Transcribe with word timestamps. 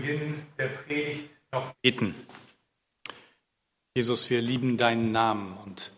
Beginn 0.00 0.42
der 0.56 0.68
Predigt 0.68 1.28
noch 1.52 1.74
beten. 1.82 2.14
Jesus, 3.94 4.30
wir 4.30 4.40
lieben 4.40 4.78
deinen 4.78 5.12
Namen 5.12 5.58
und 5.58 5.90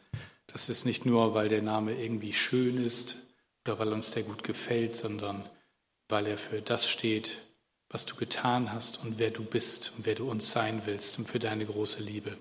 das 0.49 0.69
ist 0.69 0.85
nicht 0.85 1.07
nur, 1.07 1.35
weil 1.35 1.49
der 1.49 1.63
Name 1.63 1.95
irgendwie 1.95 2.33
schön 2.33 2.85
ist 2.85 3.33
oder 3.65 3.79
weil 3.79 3.93
uns 3.93 4.11
der 4.11 4.25
gut 4.25 4.43
gefällt, 4.43 4.97
sondern 4.97 5.49
weil 6.09 6.27
er 6.27 6.37
für 6.37 6.61
das 6.61 6.89
steht, 6.89 7.37
was 7.91 8.05
du 8.05 8.17
getan 8.17 8.73
hast 8.73 9.05
und 9.05 9.21
wer 9.21 9.31
du 9.31 9.45
bist 9.45 9.93
und 9.97 10.05
wer 10.05 10.17
du 10.17 10.29
uns 10.29 10.51
sein 10.51 10.83
willst 10.85 11.21
und 11.21 11.29
für 11.29 11.39
deine 11.39 11.65
große 11.65 12.03
Liebe. 12.03 12.37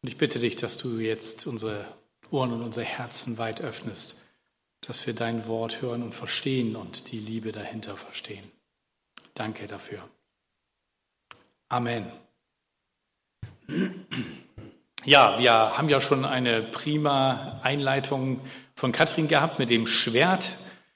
Und 0.00 0.08
ich 0.08 0.16
bitte 0.16 0.38
dich, 0.38 0.54
dass 0.54 0.76
du 0.76 1.00
jetzt 1.00 1.48
unsere 1.48 1.84
Ohren 2.30 2.52
und 2.52 2.62
unser 2.62 2.82
Herzen 2.82 3.36
weit 3.38 3.60
öffnest, 3.62 4.24
dass 4.80 5.08
wir 5.08 5.14
dein 5.14 5.48
Wort 5.48 5.82
hören 5.82 6.04
und 6.04 6.14
verstehen 6.14 6.76
und 6.76 7.10
die 7.10 7.18
Liebe 7.18 7.50
dahinter 7.50 7.96
verstehen. 7.96 8.53
Danke 9.34 9.66
dafür. 9.66 9.98
Amen. 11.68 12.06
Ja, 15.04 15.38
wir 15.38 15.52
haben 15.52 15.88
ja 15.88 16.00
schon 16.00 16.24
eine 16.24 16.62
prima 16.62 17.60
Einleitung 17.62 18.40
von 18.74 18.92
Katrin 18.92 19.28
gehabt 19.28 19.58
mit 19.58 19.70
dem 19.70 19.86
Schwert. 19.86 20.52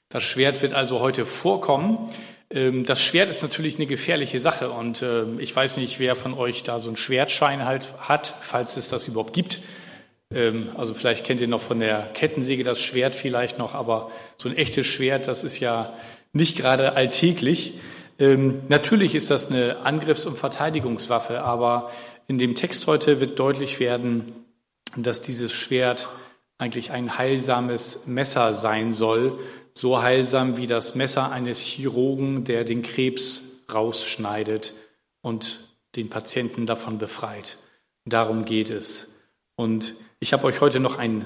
Das 0.07 0.23
Schwert 0.23 0.61
wird 0.61 0.73
also 0.73 1.01
heute 1.01 1.25
vorkommen. 1.25 2.11
Ähm, 2.49 2.85
das 2.85 3.03
Schwert 3.03 3.29
ist 3.29 3.43
natürlich 3.43 3.75
eine 3.75 3.85
gefährliche 3.85 4.39
Sache 4.39 4.71
und 4.71 5.01
ähm, 5.01 5.39
ich 5.39 5.55
weiß 5.55 5.77
nicht, 5.77 5.99
wer 5.99 6.15
von 6.15 6.33
euch 6.33 6.63
da 6.63 6.79
so 6.79 6.87
einen 6.87 6.97
Schwertschein 6.97 7.65
halt 7.65 7.83
hat, 7.99 8.33
falls 8.41 8.77
es 8.77 8.89
das 8.89 9.07
überhaupt 9.07 9.33
gibt. 9.33 9.59
Ähm, 10.33 10.71
also 10.77 10.93
vielleicht 10.93 11.25
kennt 11.25 11.41
ihr 11.41 11.47
noch 11.47 11.61
von 11.61 11.79
der 11.79 12.09
Kettensäge 12.13 12.63
das 12.63 12.79
Schwert 12.79 13.13
vielleicht 13.13 13.59
noch, 13.59 13.75
aber 13.75 14.11
so 14.37 14.49
ein 14.49 14.55
echtes 14.55 14.87
Schwert, 14.87 15.27
das 15.27 15.43
ist 15.43 15.59
ja 15.59 15.93
nicht 16.33 16.57
gerade 16.57 16.93
alltäglich. 16.93 17.73
Natürlich 18.19 19.15
ist 19.15 19.29
das 19.29 19.49
eine 19.49 19.77
Angriffs- 19.85 20.25
und 20.25 20.37
Verteidigungswaffe, 20.37 21.41
aber 21.41 21.89
in 22.27 22.37
dem 22.37 22.53
Text 22.53 22.85
heute 22.85 23.21
wird 23.21 23.39
deutlich 23.39 23.79
werden, 23.79 24.33
dass 24.97 25.21
dieses 25.21 25.53
Schwert 25.53 26.07
eigentlich 26.57 26.91
ein 26.91 27.17
heilsames 27.17 28.07
Messer 28.07 28.53
sein 28.53 28.93
soll, 28.93 29.39
so 29.73 30.01
heilsam 30.01 30.57
wie 30.57 30.67
das 30.67 30.95
Messer 30.95 31.31
eines 31.31 31.61
Chirurgen, 31.61 32.43
der 32.43 32.65
den 32.65 32.81
Krebs 32.81 33.63
rausschneidet 33.73 34.73
und 35.21 35.59
den 35.95 36.09
Patienten 36.09 36.65
davon 36.65 36.97
befreit. 36.97 37.57
Darum 38.05 38.43
geht 38.43 38.69
es. 38.69 39.19
Und 39.55 39.93
ich 40.19 40.33
habe 40.33 40.43
euch 40.45 40.59
heute 40.59 40.81
noch 40.81 40.97
einen 40.97 41.25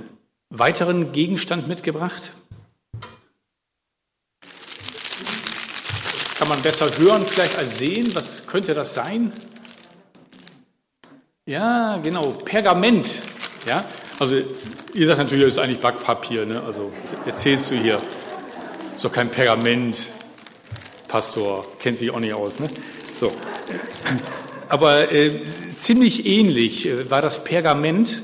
weiteren 0.49 1.11
Gegenstand 1.11 1.67
mitgebracht. 1.67 2.31
Das 4.41 6.32
kann 6.43 6.49
man 6.49 6.61
besser 6.61 6.89
hören 6.97 7.25
vielleicht 7.25 7.57
als 7.57 7.77
sehen. 7.77 8.13
Was 8.15 8.45
könnte 8.45 8.73
das 8.73 8.93
sein? 8.93 9.31
Ja, 11.45 11.95
genau, 12.03 12.31
Pergament. 12.31 13.17
Ja, 13.65 13.85
also 14.19 14.35
ihr 14.93 15.07
sagt 15.07 15.19
natürlich, 15.19 15.45
das 15.45 15.53
ist 15.53 15.59
eigentlich 15.59 15.79
Backpapier. 15.79 16.45
Ne? 16.45 16.61
Also 16.61 16.91
erzählst 17.25 17.71
du 17.71 17.75
hier. 17.75 17.97
Ist 18.93 19.05
doch 19.05 19.11
kein 19.13 19.31
Pergament. 19.31 19.95
Pastor 21.07 21.65
kennt 21.79 21.97
sich 21.97 22.11
auch 22.11 22.19
nicht 22.19 22.33
aus. 22.33 22.59
Ne? 22.59 22.67
So. 23.17 23.31
Aber 24.67 25.13
äh, 25.13 25.31
ziemlich 25.77 26.25
ähnlich 26.25 26.89
äh, 26.89 27.09
war 27.09 27.21
das 27.21 27.45
Pergament, 27.45 28.21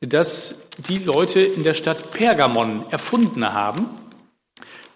das 0.00 0.56
die 0.76 0.98
Leute 0.98 1.40
in 1.40 1.64
der 1.64 1.72
Stadt 1.72 2.10
Pergamon 2.10 2.84
erfunden 2.90 3.50
haben, 3.50 3.88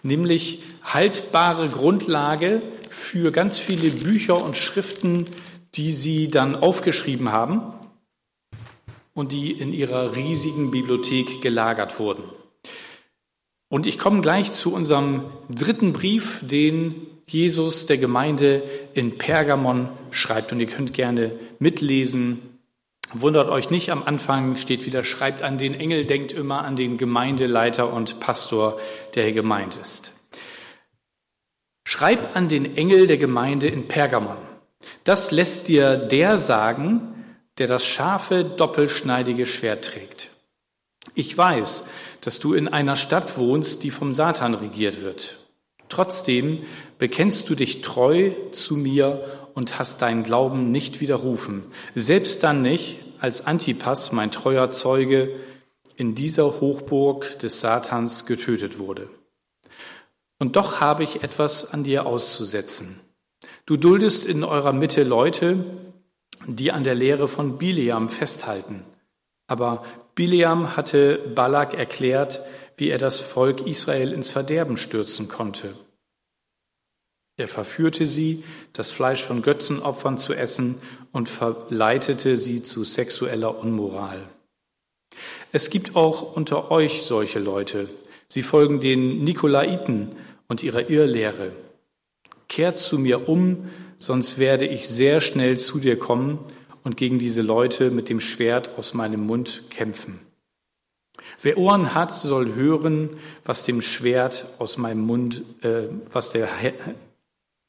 nämlich 0.03 0.63
haltbare 0.83 1.69
Grundlage 1.69 2.63
für 2.91 3.31
ganz 3.33 3.59
viele 3.59 3.91
Bücher 3.91 4.43
und 4.43 4.57
Schriften, 4.57 5.27
die 5.75 5.93
sie 5.93 6.31
dann 6.31 6.55
aufgeschrieben 6.55 7.33
haben 7.33 7.73
und 9.15 9.33
die 9.33 9.53
in 9.53 9.73
ihrer 9.73 10.17
riesigen 10.17 10.71
Bibliothek 10.71 11.43
gelagert 11.43 11.99
wurden. 11.99 12.23
Und 13.69 13.87
ich 13.87 13.99
komme 13.99 14.21
gleich 14.21 14.53
zu 14.53 14.73
unserem 14.73 15.25
dritten 15.49 15.93
Brief, 15.93 16.41
den 16.43 16.95
Jesus 17.27 17.87
der 17.87 17.99
Gemeinde 17.99 18.63
in 18.95 19.19
Pergamon 19.19 19.89
schreibt. 20.11 20.53
Und 20.53 20.61
ihr 20.61 20.69
könnt 20.69 20.95
gerne 20.95 21.33
mitlesen. 21.59 22.56
Wundert 23.13 23.49
euch 23.49 23.71
nicht, 23.71 23.91
am 23.91 24.03
Anfang 24.05 24.57
steht 24.57 24.85
wieder, 24.85 25.05
schreibt 25.05 25.43
an 25.43 25.59
den 25.59 25.75
Engel, 25.75 26.07
denkt 26.07 26.33
immer 26.33 26.65
an 26.65 26.77
den 26.77 26.99
Gemeindeleiter 26.99 27.93
und 27.93 28.21
Pastor, 28.21 28.81
der 29.15 29.25
hier 29.25 29.33
gemeint 29.33 29.77
ist. 29.77 30.13
Schreib 31.87 32.35
an 32.35 32.49
den 32.49 32.77
Engel 32.77 33.07
der 33.07 33.17
Gemeinde 33.17 33.69
in 33.69 33.87
Pergamon. 33.87 34.37
Das 35.05 35.31
lässt 35.31 35.69
dir 35.69 35.97
der 35.97 36.39
sagen, 36.39 37.15
der 37.59 37.69
das 37.69 37.87
scharfe, 37.87 38.45
doppelschneidige 38.45 39.47
Schwert 39.47 39.85
trägt. 39.85 40.29
Ich 41.15 41.37
weiß, 41.37 41.85
dass 42.21 42.41
du 42.41 42.55
in 42.55 42.67
einer 42.69 42.97
Stadt 42.97 43.39
wohnst, 43.39 43.85
die 43.85 43.93
vom 43.93 44.13
Satan 44.13 44.55
regiert 44.55 45.03
wird. 45.03 45.37
Trotzdem 45.89 46.65
bekennst 46.99 47.49
du 47.49 47.55
dich 47.55 47.83
treu 47.83 48.33
zu 48.51 48.75
mir 48.77 49.36
und 49.57 49.79
hast 49.79 50.03
deinen 50.03 50.23
Glauben 50.23 50.71
nicht 50.71 51.01
widerrufen, 51.01 51.65
selbst 51.95 52.45
dann 52.45 52.61
nicht, 52.61 52.99
als 53.21 53.47
Antipas, 53.47 54.13
mein 54.13 54.31
treuer 54.31 54.71
Zeuge, 54.71 55.31
in 55.97 56.15
dieser 56.15 56.61
Hochburg 56.61 57.39
des 57.39 57.61
Satans 57.61 58.27
getötet 58.27 58.79
wurde. 58.79 59.09
Und 60.39 60.57
doch 60.57 60.81
habe 60.81 61.05
ich 61.05 61.23
etwas 61.23 61.73
an 61.73 61.85
dir 61.85 62.05
auszusetzen. 62.05 63.01
Du 63.65 63.79
duldest 63.79 64.27
in 64.27 64.45
eurer 64.45 64.75
Mitte 64.75 65.03
Leute, 65.05 65.65
die 66.47 66.71
an 66.71 66.85
der 66.85 66.95
Lehre 66.95 67.27
von 67.27 67.57
Bileam 67.57 68.11
festhalten. 68.11 68.85
Aber 69.47 69.85
Bileam 70.15 70.77
hatte 70.77 71.19
Balak 71.35 71.73
erklärt, 71.73 72.41
wie 72.77 72.91
er 72.91 72.99
das 72.99 73.21
Volk 73.21 73.67
Israel 73.67 74.13
ins 74.13 74.29
Verderben 74.29 74.77
stürzen 74.77 75.29
konnte. 75.29 75.73
Er 77.39 77.49
verführte 77.49 78.07
sie, 78.07 78.45
das 78.73 78.91
Fleisch 78.91 79.23
von 79.23 79.43
Götzenopfern 79.43 80.19
zu 80.19 80.33
essen 80.33 80.81
und 81.13 81.29
verleitete 81.29 82.39
sie 82.39 82.63
zu 82.63 82.85
sexueller 82.85 83.59
Unmoral. 83.59 84.23
Es 85.53 85.71
gibt 85.71 85.97
auch 85.97 86.35
unter 86.35 86.71
euch 86.71 87.03
solche 87.03 87.39
Leute. 87.39 87.91
Sie 88.29 88.43
folgen 88.43 88.81
den 88.81 89.23
Nikolaiten 89.23 90.17
und 90.49 90.63
ihrer 90.63 90.89
Irrlehre. 90.89 91.53
Kehrt 92.49 92.79
zu 92.79 92.99
mir 92.99 93.29
um, 93.29 93.71
sonst 93.99 94.39
werde 94.39 94.67
ich 94.67 94.89
sehr 94.89 95.21
schnell 95.21 95.59
zu 95.59 95.79
dir 95.79 95.99
kommen 95.99 96.39
und 96.85 96.97
gegen 96.97 97.19
diese 97.19 97.43
Leute 97.43 97.91
mit 97.91 98.09
dem 98.09 98.21
Schwert 98.21 98.71
aus 98.79 98.95
meinem 98.95 99.27
Mund 99.27 99.65
kämpfen. 99.71 100.21
Wer 101.43 101.59
Ohren 101.59 101.95
hat, 101.95 102.15
soll 102.15 102.55
hören, 102.55 103.11
was 103.45 103.65
dem 103.65 103.83
Schwert 103.83 104.47
aus 104.59 104.79
meinem 104.79 105.01
Mund, 105.01 105.43
äh, 105.63 105.89
was 106.13 106.31
der 106.31 106.49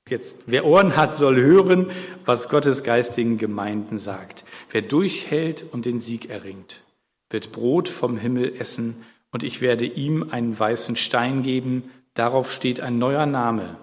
jetzt, 0.09 0.43
wer 0.47 0.65
Ohren 0.65 0.95
hat, 0.95 1.15
soll 1.15 1.35
hören, 1.37 1.91
was 2.25 2.49
Gottes 2.49 2.83
geistigen 2.83 3.37
Gemeinden 3.37 3.97
sagt. 3.97 4.43
Wer 4.71 4.81
durchhält 4.81 5.65
und 5.71 5.85
den 5.85 5.99
Sieg 5.99 6.29
erringt, 6.29 6.81
wird 7.29 7.51
Brot 7.51 7.89
vom 7.89 8.17
Himmel 8.17 8.55
essen 8.59 9.03
und 9.31 9.43
ich 9.43 9.61
werde 9.61 9.85
ihm 9.85 10.29
einen 10.31 10.57
weißen 10.57 10.95
Stein 10.95 11.43
geben. 11.43 11.91
Darauf 12.13 12.51
steht 12.51 12.81
ein 12.81 12.97
neuer 12.97 13.25
Name, 13.25 13.77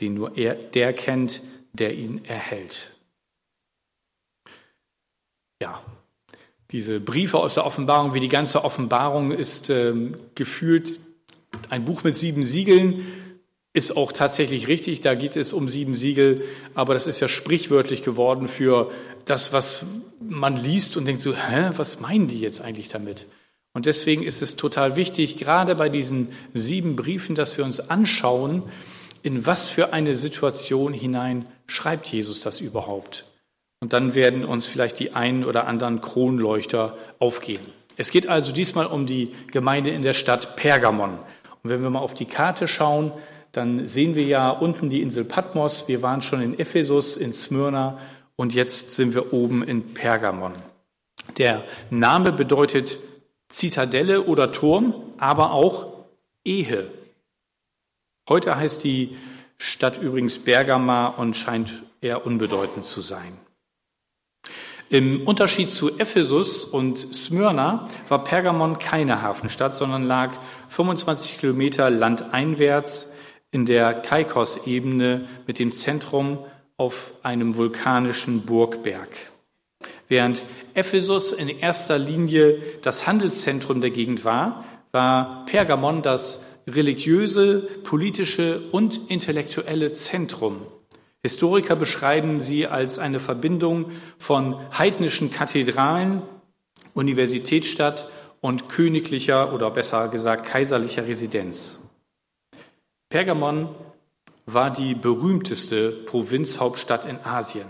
den 0.00 0.14
nur 0.14 0.36
er, 0.36 0.54
der 0.54 0.92
kennt, 0.92 1.42
der 1.72 1.94
ihn 1.94 2.24
erhält. 2.24 2.90
Ja, 5.60 5.82
diese 6.70 7.00
Briefe 7.00 7.38
aus 7.38 7.54
der 7.54 7.66
Offenbarung, 7.66 8.14
wie 8.14 8.20
die 8.20 8.28
ganze 8.28 8.64
Offenbarung 8.64 9.32
ist 9.32 9.70
ähm, 9.70 10.16
gefühlt 10.34 11.00
ein 11.68 11.84
Buch 11.84 12.04
mit 12.04 12.16
sieben 12.16 12.44
Siegeln, 12.44 13.04
ist 13.72 13.96
auch 13.96 14.12
tatsächlich 14.12 14.68
richtig, 14.68 15.00
da 15.00 15.14
geht 15.14 15.36
es 15.36 15.52
um 15.52 15.68
sieben 15.68 15.94
Siegel, 15.94 16.44
aber 16.74 16.94
das 16.94 17.06
ist 17.06 17.20
ja 17.20 17.28
sprichwörtlich 17.28 18.02
geworden 18.02 18.48
für 18.48 18.90
das, 19.24 19.52
was 19.52 19.86
man 20.20 20.56
liest 20.56 20.96
und 20.96 21.06
denkt 21.06 21.22
so, 21.22 21.34
hä, 21.34 21.70
was 21.76 22.00
meinen 22.00 22.26
die 22.26 22.40
jetzt 22.40 22.60
eigentlich 22.60 22.88
damit? 22.88 23.26
Und 23.72 23.86
deswegen 23.86 24.24
ist 24.24 24.42
es 24.42 24.56
total 24.56 24.96
wichtig, 24.96 25.38
gerade 25.38 25.76
bei 25.76 25.88
diesen 25.88 26.32
sieben 26.52 26.96
Briefen, 26.96 27.36
dass 27.36 27.56
wir 27.56 27.64
uns 27.64 27.78
anschauen, 27.78 28.64
in 29.22 29.46
was 29.46 29.68
für 29.68 29.92
eine 29.92 30.14
Situation 30.16 30.92
hinein 30.92 31.48
schreibt 31.66 32.08
Jesus 32.08 32.40
das 32.40 32.60
überhaupt? 32.60 33.26
Und 33.78 33.92
dann 33.92 34.14
werden 34.14 34.44
uns 34.44 34.66
vielleicht 34.66 34.98
die 34.98 35.12
einen 35.12 35.44
oder 35.44 35.66
anderen 35.66 36.00
Kronleuchter 36.00 36.98
aufgehen. 37.18 37.64
Es 37.96 38.10
geht 38.10 38.28
also 38.28 38.52
diesmal 38.52 38.86
um 38.86 39.06
die 39.06 39.30
Gemeinde 39.52 39.90
in 39.90 40.02
der 40.02 40.12
Stadt 40.12 40.56
Pergamon. 40.56 41.18
Und 41.62 41.70
wenn 41.70 41.82
wir 41.82 41.90
mal 41.90 42.00
auf 42.00 42.14
die 42.14 42.26
Karte 42.26 42.66
schauen, 42.66 43.12
dann 43.52 43.86
sehen 43.86 44.14
wir 44.14 44.24
ja 44.24 44.50
unten 44.50 44.90
die 44.90 45.02
Insel 45.02 45.24
Patmos. 45.24 45.88
Wir 45.88 46.02
waren 46.02 46.22
schon 46.22 46.40
in 46.40 46.58
Ephesus, 46.58 47.16
in 47.16 47.32
Smyrna 47.32 47.98
und 48.36 48.54
jetzt 48.54 48.90
sind 48.90 49.14
wir 49.14 49.32
oben 49.32 49.62
in 49.62 49.92
Pergamon. 49.92 50.54
Der 51.38 51.64
Name 51.90 52.32
bedeutet 52.32 52.98
Zitadelle 53.48 54.22
oder 54.22 54.52
Turm, 54.52 54.94
aber 55.18 55.52
auch 55.52 55.86
Ehe. 56.44 56.90
Heute 58.28 58.56
heißt 58.56 58.84
die 58.84 59.16
Stadt 59.58 60.00
übrigens 60.00 60.38
Bergama 60.38 61.08
und 61.08 61.36
scheint 61.36 61.82
eher 62.00 62.24
unbedeutend 62.24 62.84
zu 62.84 63.02
sein. 63.02 63.38
Im 64.88 65.26
Unterschied 65.26 65.70
zu 65.70 65.98
Ephesus 65.98 66.64
und 66.64 66.98
Smyrna 66.98 67.86
war 68.08 68.24
Pergamon 68.24 68.78
keine 68.78 69.22
Hafenstadt, 69.22 69.76
sondern 69.76 70.06
lag 70.06 70.32
25 70.68 71.38
Kilometer 71.38 71.90
landeinwärts 71.90 73.09
in 73.50 73.66
der 73.66 73.94
Kaikos-Ebene 73.94 75.28
mit 75.46 75.58
dem 75.58 75.72
Zentrum 75.72 76.38
auf 76.76 77.12
einem 77.22 77.56
vulkanischen 77.56 78.46
Burgberg. 78.46 79.08
Während 80.08 80.42
Ephesus 80.74 81.32
in 81.32 81.48
erster 81.48 81.98
Linie 81.98 82.60
das 82.82 83.06
Handelszentrum 83.06 83.80
der 83.80 83.90
Gegend 83.90 84.24
war, 84.24 84.64
war 84.92 85.44
Pergamon 85.46 86.02
das 86.02 86.60
religiöse, 86.66 87.60
politische 87.84 88.60
und 88.72 89.10
intellektuelle 89.10 89.92
Zentrum 89.92 90.62
Historiker 91.22 91.76
beschreiben 91.76 92.40
sie 92.40 92.66
als 92.66 92.98
eine 92.98 93.20
Verbindung 93.20 93.92
von 94.18 94.56
heidnischen 94.78 95.30
Kathedralen, 95.30 96.22
Universitätsstadt 96.94 98.08
und 98.40 98.70
königlicher 98.70 99.52
oder 99.52 99.70
besser 99.70 100.08
gesagt 100.08 100.46
kaiserlicher 100.46 101.06
Residenz. 101.06 101.79
Pergamon 103.10 103.68
war 104.46 104.70
die 104.70 104.94
berühmteste 104.94 105.90
Provinzhauptstadt 105.90 107.06
in 107.06 107.18
Asien. 107.18 107.66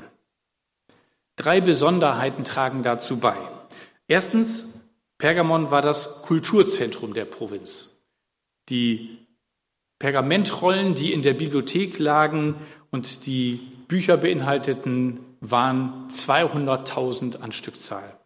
Drei 1.36 1.62
Besonderheiten 1.62 2.44
tragen 2.44 2.82
dazu 2.82 3.18
bei. 3.18 3.36
Erstens, 4.06 4.82
Pergamon 5.16 5.70
war 5.70 5.80
das 5.80 6.22
Kulturzentrum 6.22 7.14
der 7.14 7.24
Provinz. 7.24 8.02
Die 8.68 9.18
Pergamentrollen, 9.98 10.94
die 10.94 11.12
in 11.12 11.22
der 11.22 11.34
Bibliothek 11.34 11.98
lagen, 11.98 12.54
und 12.90 13.24
die 13.24 13.60
Bücher 13.88 14.18
beinhalteten 14.18 15.20
waren 15.40 16.08
200.000 16.10 17.40
an 17.40 17.52
Stückzahl. 17.52 18.18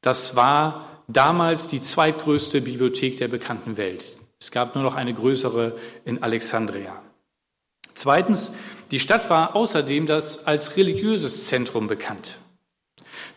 Das 0.00 0.36
war 0.36 1.02
damals 1.08 1.66
die 1.66 1.82
zweitgrößte 1.82 2.60
Bibliothek 2.60 3.16
der 3.16 3.28
bekannten 3.28 3.76
Welt. 3.76 4.16
Es 4.40 4.50
gab 4.50 4.74
nur 4.74 4.84
noch 4.84 4.94
eine 4.94 5.14
größere 5.14 5.78
in 6.04 6.22
Alexandria. 6.22 7.02
Zweitens, 7.94 8.52
die 8.90 9.00
Stadt 9.00 9.30
war 9.30 9.56
außerdem 9.56 10.06
das 10.06 10.46
als 10.46 10.76
religiöses 10.76 11.46
Zentrum 11.46 11.88
bekannt. 11.88 12.36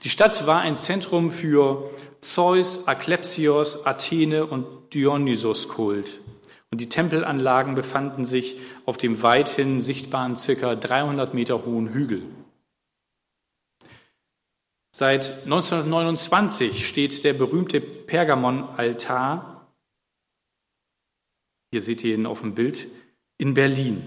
Die 0.03 0.09
Stadt 0.09 0.45
war 0.45 0.61
ein 0.61 0.75
Zentrum 0.75 1.31
für 1.31 1.89
Zeus, 2.21 2.87
Aklepsios, 2.87 3.85
Athene 3.85 4.45
und 4.45 4.93
Dionysos-Kult. 4.93 6.19
Und 6.71 6.81
die 6.81 6.89
Tempelanlagen 6.89 7.75
befanden 7.75 8.25
sich 8.25 8.57
auf 8.85 8.97
dem 8.97 9.23
weithin 9.23 9.81
sichtbaren 9.81 10.37
circa 10.37 10.75
300 10.75 11.33
Meter 11.33 11.65
hohen 11.65 11.93
Hügel. 11.93 12.23
Seit 14.91 15.43
1929 15.45 16.87
steht 16.87 17.23
der 17.23 17.33
berühmte 17.33 17.79
Pergamon-Altar, 17.79 19.58
hier 21.71 21.81
seht 21.81 22.03
ihr 22.03 22.15
ihn 22.15 22.25
auf 22.25 22.41
dem 22.41 22.55
Bild, 22.55 22.87
in 23.37 23.53
Berlin. 23.53 24.03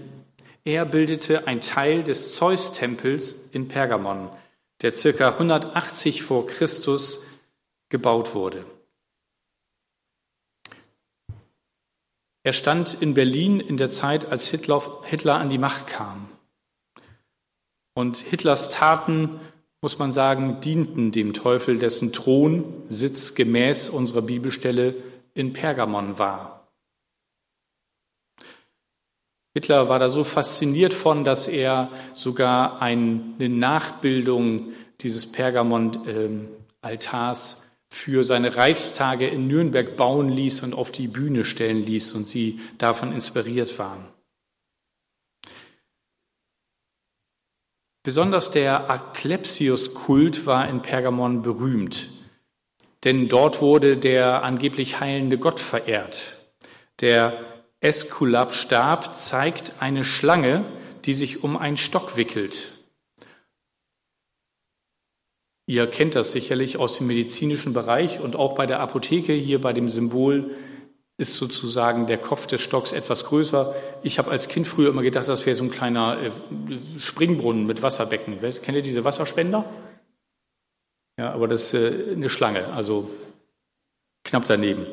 Er 0.65 0.85
bildete 0.85 1.47
ein 1.47 1.61
Teil 1.61 2.03
des 2.03 2.35
Zeus-Tempels 2.35 3.49
in 3.51 3.67
Pergamon, 3.67 4.29
der 4.81 4.95
circa 4.95 5.29
180 5.29 6.23
vor 6.23 6.47
Christus 6.47 7.25
gebaut 7.89 8.33
wurde. 8.33 8.65
Er 12.43 12.53
stand 12.53 13.01
in 13.01 13.13
Berlin 13.13 13.61
in 13.61 13.77
der 13.77 13.89
Zeit, 13.89 14.29
als 14.29 14.47
Hitler, 14.47 15.35
an 15.35 15.49
die 15.49 15.57
Macht 15.57 15.87
kam. 15.87 16.27
Und 17.93 18.17
Hitlers 18.17 18.69
Taten, 18.69 19.39
muss 19.81 19.97
man 19.97 20.11
sagen, 20.11 20.59
dienten 20.59 21.11
dem 21.11 21.33
Teufel, 21.33 21.79
dessen 21.79 22.11
Thronsitz 22.11 23.35
gemäß 23.35 23.89
unserer 23.89 24.21
Bibelstelle 24.21 24.95
in 25.33 25.53
Pergamon 25.53 26.19
war. 26.19 26.52
Hitler 29.53 29.87
war 29.87 29.99
da 29.99 30.09
so 30.09 30.23
fasziniert 30.23 30.95
von, 30.95 31.23
dass 31.23 31.47
er 31.47 31.91
sogar 32.15 32.81
eine 32.81 33.21
Nachbildung 33.37 34.69
dieses 35.01 35.31
Pergamon-Altars 35.31 37.69
für 37.87 38.23
seine 38.23 38.57
Reichstage 38.57 39.27
in 39.27 39.47
Nürnberg 39.47 39.95
bauen 39.95 40.29
ließ 40.29 40.63
und 40.63 40.73
auf 40.73 40.91
die 40.91 41.07
Bühne 41.07 41.45
stellen 41.45 41.83
ließ 41.83 42.13
und 42.13 42.27
sie 42.27 42.61
davon 42.79 43.13
inspiriert 43.13 43.77
waren. 43.77 44.07
Besonders 48.01 48.49
der 48.49 48.89
Aklepsius-Kult 48.89 50.47
war 50.47 50.67
in 50.67 50.81
Pergamon 50.81 51.43
berühmt, 51.43 52.09
denn 53.03 53.29
dort 53.29 53.61
wurde 53.61 53.97
der 53.97 54.43
angeblich 54.43 54.99
heilende 54.99 55.37
Gott 55.37 55.59
verehrt. 55.59 56.39
Der 56.99 57.52
Eskulap-Stab 57.83 59.13
zeigt 59.13 59.73
eine 59.79 60.05
Schlange, 60.05 60.63
die 61.03 61.13
sich 61.13 61.43
um 61.43 61.57
einen 61.57 61.75
Stock 61.75 62.15
wickelt. 62.15 62.69
Ihr 65.65 65.87
kennt 65.87 66.15
das 66.15 66.31
sicherlich 66.31 66.77
aus 66.77 66.97
dem 66.97 67.07
medizinischen 67.07 67.73
Bereich 67.73 68.21
und 68.21 68.37
auch 68.37 68.55
bei 68.55 68.65
der 68.65 68.79
Apotheke 68.79 69.33
hier 69.33 69.59
bei 69.59 69.73
dem 69.73 69.89
Symbol 69.89 70.51
ist 71.17 71.35
sozusagen 71.35 72.07
der 72.07 72.17
Kopf 72.17 72.47
des 72.47 72.61
Stocks 72.61 72.91
etwas 72.91 73.25
größer. 73.25 73.75
Ich 74.01 74.17
habe 74.17 74.31
als 74.31 74.47
Kind 74.47 74.65
früher 74.65 74.89
immer 74.89 75.03
gedacht, 75.03 75.27
das 75.27 75.45
wäre 75.45 75.55
so 75.55 75.63
ein 75.63 75.71
kleiner 75.71 76.17
äh, 76.21 76.31
Springbrunnen 76.99 77.65
mit 77.65 77.81
Wasserbecken. 77.81 78.39
Kennt 78.39 78.77
ihr 78.77 78.81
diese 78.81 79.03
Wasserspender? 79.03 79.65
Ja, 81.19 81.31
aber 81.33 81.47
das 81.47 81.73
ist 81.73 82.09
äh, 82.09 82.13
eine 82.13 82.29
Schlange, 82.29 82.67
also 82.73 83.09
knapp 84.23 84.45
daneben. 84.47 84.87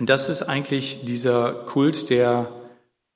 Das 0.00 0.28
ist 0.28 0.42
eigentlich 0.42 1.04
dieser 1.04 1.52
Kult, 1.52 2.10
der 2.10 2.50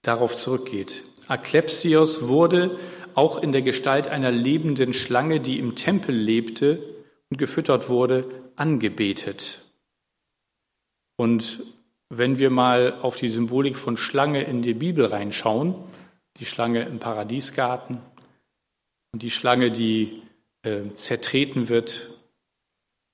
darauf 0.03 0.37
zurückgeht. 0.37 1.03
Aklepsios 1.27 2.29
wurde 2.29 2.79
auch 3.15 3.43
in 3.43 3.53
der 3.53 3.63
Gestalt 3.63 4.07
einer 4.07 4.31
lebenden 4.31 4.93
Schlange, 4.93 5.41
die 5.41 5.59
im 5.59 5.75
Tempel 5.75 6.15
lebte 6.15 6.81
und 7.31 7.37
gefüttert 7.39 7.89
wurde, 7.89 8.27
angebetet. 8.55 9.61
Und 11.17 11.63
wenn 12.11 12.39
wir 12.39 12.51
mal 12.51 13.01
auf 13.03 13.17
die 13.17 13.29
Symbolik 13.29 13.77
von 13.77 13.97
Schlange 13.97 14.45
in 14.45 14.63
die 14.63 14.75
Bibel 14.75 15.05
reinschauen, 15.05 15.75
die 16.39 16.47
Schlange 16.47 16.83
im 16.85 17.01
Paradiesgarten 17.01 18.01
und 19.13 19.23
die 19.23 19.31
Schlange, 19.31 19.73
die 19.73 20.23
äh, 20.63 20.83
zertreten 20.95 21.69
wird, 21.69 22.07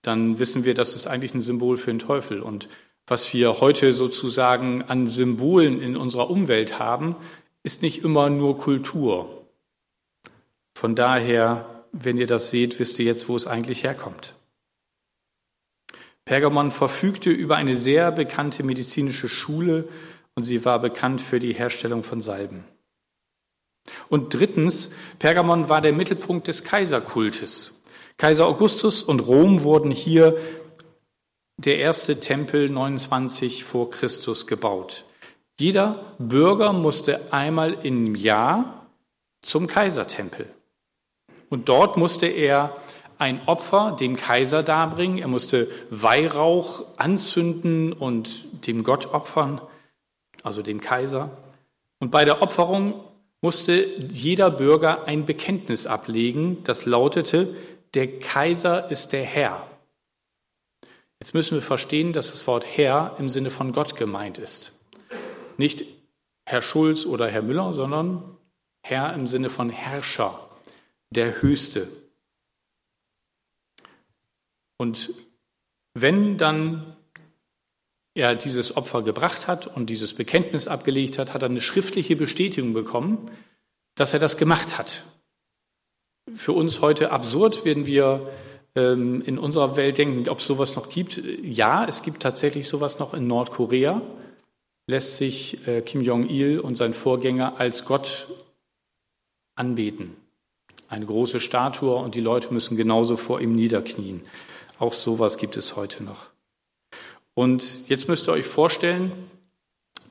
dann 0.03 0.39
wissen 0.39 0.65
wir, 0.65 0.75
das 0.75 0.95
ist 0.95 1.07
eigentlich 1.07 1.35
ein 1.35 1.41
Symbol 1.41 1.79
für 1.79 1.91
den 1.91 1.99
Teufel. 1.99 2.41
Und 2.43 2.69
was 3.07 3.33
wir 3.35 3.61
heute 3.61 3.93
sozusagen 3.93 4.83
an 4.83 5.07
Symbolen 5.07 5.81
in 5.81 5.97
unserer 5.97 6.31
Umwelt 6.31 6.79
haben, 6.79 7.17
ist 7.63 7.83
nicht 7.83 8.05
immer 8.05 8.31
nur 8.31 8.59
Kultur. 8.59 9.47
Von 10.75 10.95
daher, 10.95 11.85
wenn 11.93 12.19
ihr 12.19 12.27
das 12.27 12.51
seht, 12.51 12.79
wisst 12.79 12.99
ihr 12.99 13.05
jetzt, 13.05 13.29
wo 13.29 13.37
es 13.37 13.47
eigentlich 13.47 13.85
herkommt. 13.85 14.33
Pergamon 16.25 16.71
verfügte 16.71 17.31
über 17.31 17.57
eine 17.57 17.77
sehr 17.77 18.11
bekannte 18.11 18.63
medizinische 18.63 19.29
Schule 19.29 19.87
und 20.35 20.45
sie 20.45 20.65
war 20.65 20.79
bekannt 20.79 21.21
für 21.21 21.39
die 21.39 21.53
Herstellung 21.53 22.03
von 22.03 22.23
Salben. 22.23 22.65
Und 24.09 24.33
drittens, 24.33 24.93
Pergamon 25.19 25.69
war 25.69 25.83
der 25.83 25.93
Mittelpunkt 25.93 26.49
des 26.49 26.65
Kaiserkultes. 26.65 27.83
Kaiser 28.17 28.47
Augustus 28.47 29.03
und 29.03 29.21
Rom 29.21 29.63
wurden 29.63 29.91
hier 29.91 30.39
der 31.57 31.79
erste 31.79 32.21
Tempel 32.21 32.69
29 32.69 33.65
vor 33.65 33.91
Christus 33.91 34.47
gebaut. 34.47 35.05
Jeder 35.59 36.17
Bürger 36.19 36.73
musste 36.73 37.33
einmal 37.33 37.75
im 37.85 38.15
Jahr 38.15 38.87
zum 39.43 39.67
Kaisertempel. 39.67 40.47
Und 41.49 41.69
dort 41.69 41.97
musste 41.97 42.27
er 42.27 42.77
ein 43.19 43.41
Opfer 43.47 43.97
dem 43.99 44.17
Kaiser 44.17 44.63
darbringen. 44.63 45.19
Er 45.19 45.29
musste 45.29 45.69
Weihrauch 45.91 46.85
anzünden 46.97 47.93
und 47.93 48.67
dem 48.67 48.83
Gott 48.83 49.15
opfern, 49.15 49.61
also 50.43 50.63
dem 50.63 50.81
Kaiser. 50.81 51.31
Und 52.01 52.11
bei 52.11 52.25
der 52.25 52.43
Opferung 52.43 52.95
musste 53.41 53.85
jeder 54.09 54.51
Bürger 54.51 55.05
ein 55.05 55.27
Bekenntnis 55.27 55.87
ablegen, 55.87 56.65
das 56.65 56.87
lautete, 56.87 57.55
der 57.95 58.19
Kaiser 58.19 58.91
ist 58.91 59.13
der 59.13 59.23
Herr. 59.23 59.67
Jetzt 61.25 61.33
müssen 61.33 61.55
wir 61.55 61.63
verstehen, 61.63 62.13
dass 62.13 62.33
das 62.33 62.47
Wort 62.47 62.67
Herr 62.67 63.17
im 63.19 63.31
Sinne 63.31 63.49
von 63.49 63.73
Gott 63.73 63.97
gemeint 63.97 64.37
ist. 64.37 64.79
Nicht 65.57 65.87
Herr 66.45 66.61
Schulz 66.61 67.07
oder 67.07 67.29
Herr 67.29 67.41
Müller, 67.41 67.73
sondern 67.73 68.37
Herr 68.83 69.15
im 69.15 69.27
Sinne 69.27 69.49
von 69.49 69.71
Herrscher 69.71 70.39
der 71.09 71.41
Höchste. 71.41 71.89
Und 74.77 75.15
wenn 75.95 76.37
dann 76.37 76.95
er 78.13 78.35
dieses 78.35 78.77
Opfer 78.77 79.01
gebracht 79.01 79.47
hat 79.47 79.67
und 79.67 79.89
dieses 79.89 80.13
Bekenntnis 80.13 80.69
abgelegt 80.69 81.17
hat, 81.17 81.33
hat 81.33 81.41
er 81.41 81.49
eine 81.49 81.63
schriftliche 81.63 82.17
Bestätigung 82.17 82.75
bekommen, 82.75 83.31
dass 83.95 84.13
er 84.13 84.21
das 84.21 84.37
gemacht 84.37 84.77
hat. 84.77 85.05
Für 86.35 86.53
uns 86.53 86.83
heute 86.83 87.13
absurd, 87.13 87.65
wenn 87.65 87.87
wir 87.87 88.31
in 88.75 89.39
unserer 89.39 89.77
Welt 89.77 89.99
denken, 89.99 90.29
ob 90.29 90.41
es 90.41 90.47
sowas 90.47 90.75
noch 90.75 90.89
gibt. 90.89 91.23
Ja, 91.43 91.85
es 91.85 92.03
gibt 92.03 92.21
tatsächlich 92.21 92.67
sowas 92.67 92.99
noch 92.99 93.15
in 93.15 93.29
Nordkorea. 93.29 94.03
Lässt 94.89 95.17
sich 95.17 95.67
äh, 95.69 95.81
Kim 95.81 96.03
Jong-il 96.03 96.59
und 96.59 96.77
sein 96.77 96.93
Vorgänger 96.93 97.59
als 97.59 97.85
Gott 97.85 98.27
anbeten. 99.55 100.17
Eine 100.89 101.07
große 101.07 101.41
Statue 101.41 101.95
und 101.95 102.15
die 102.15 102.21
Leute 102.21 102.53
müssen 102.53 102.77
genauso 102.77 103.17
vor 103.17 103.41
ihm 103.41 103.55
niederknien. 103.55 104.23
Auch 104.79 104.93
sowas 104.93 105.39
gibt 105.39 105.57
es 105.57 105.77
heute 105.77 106.03
noch. 106.03 106.27
Und 107.35 107.89
jetzt 107.89 108.09
müsst 108.09 108.29
ihr 108.29 108.33
euch 108.33 108.47
vorstellen, 108.47 109.13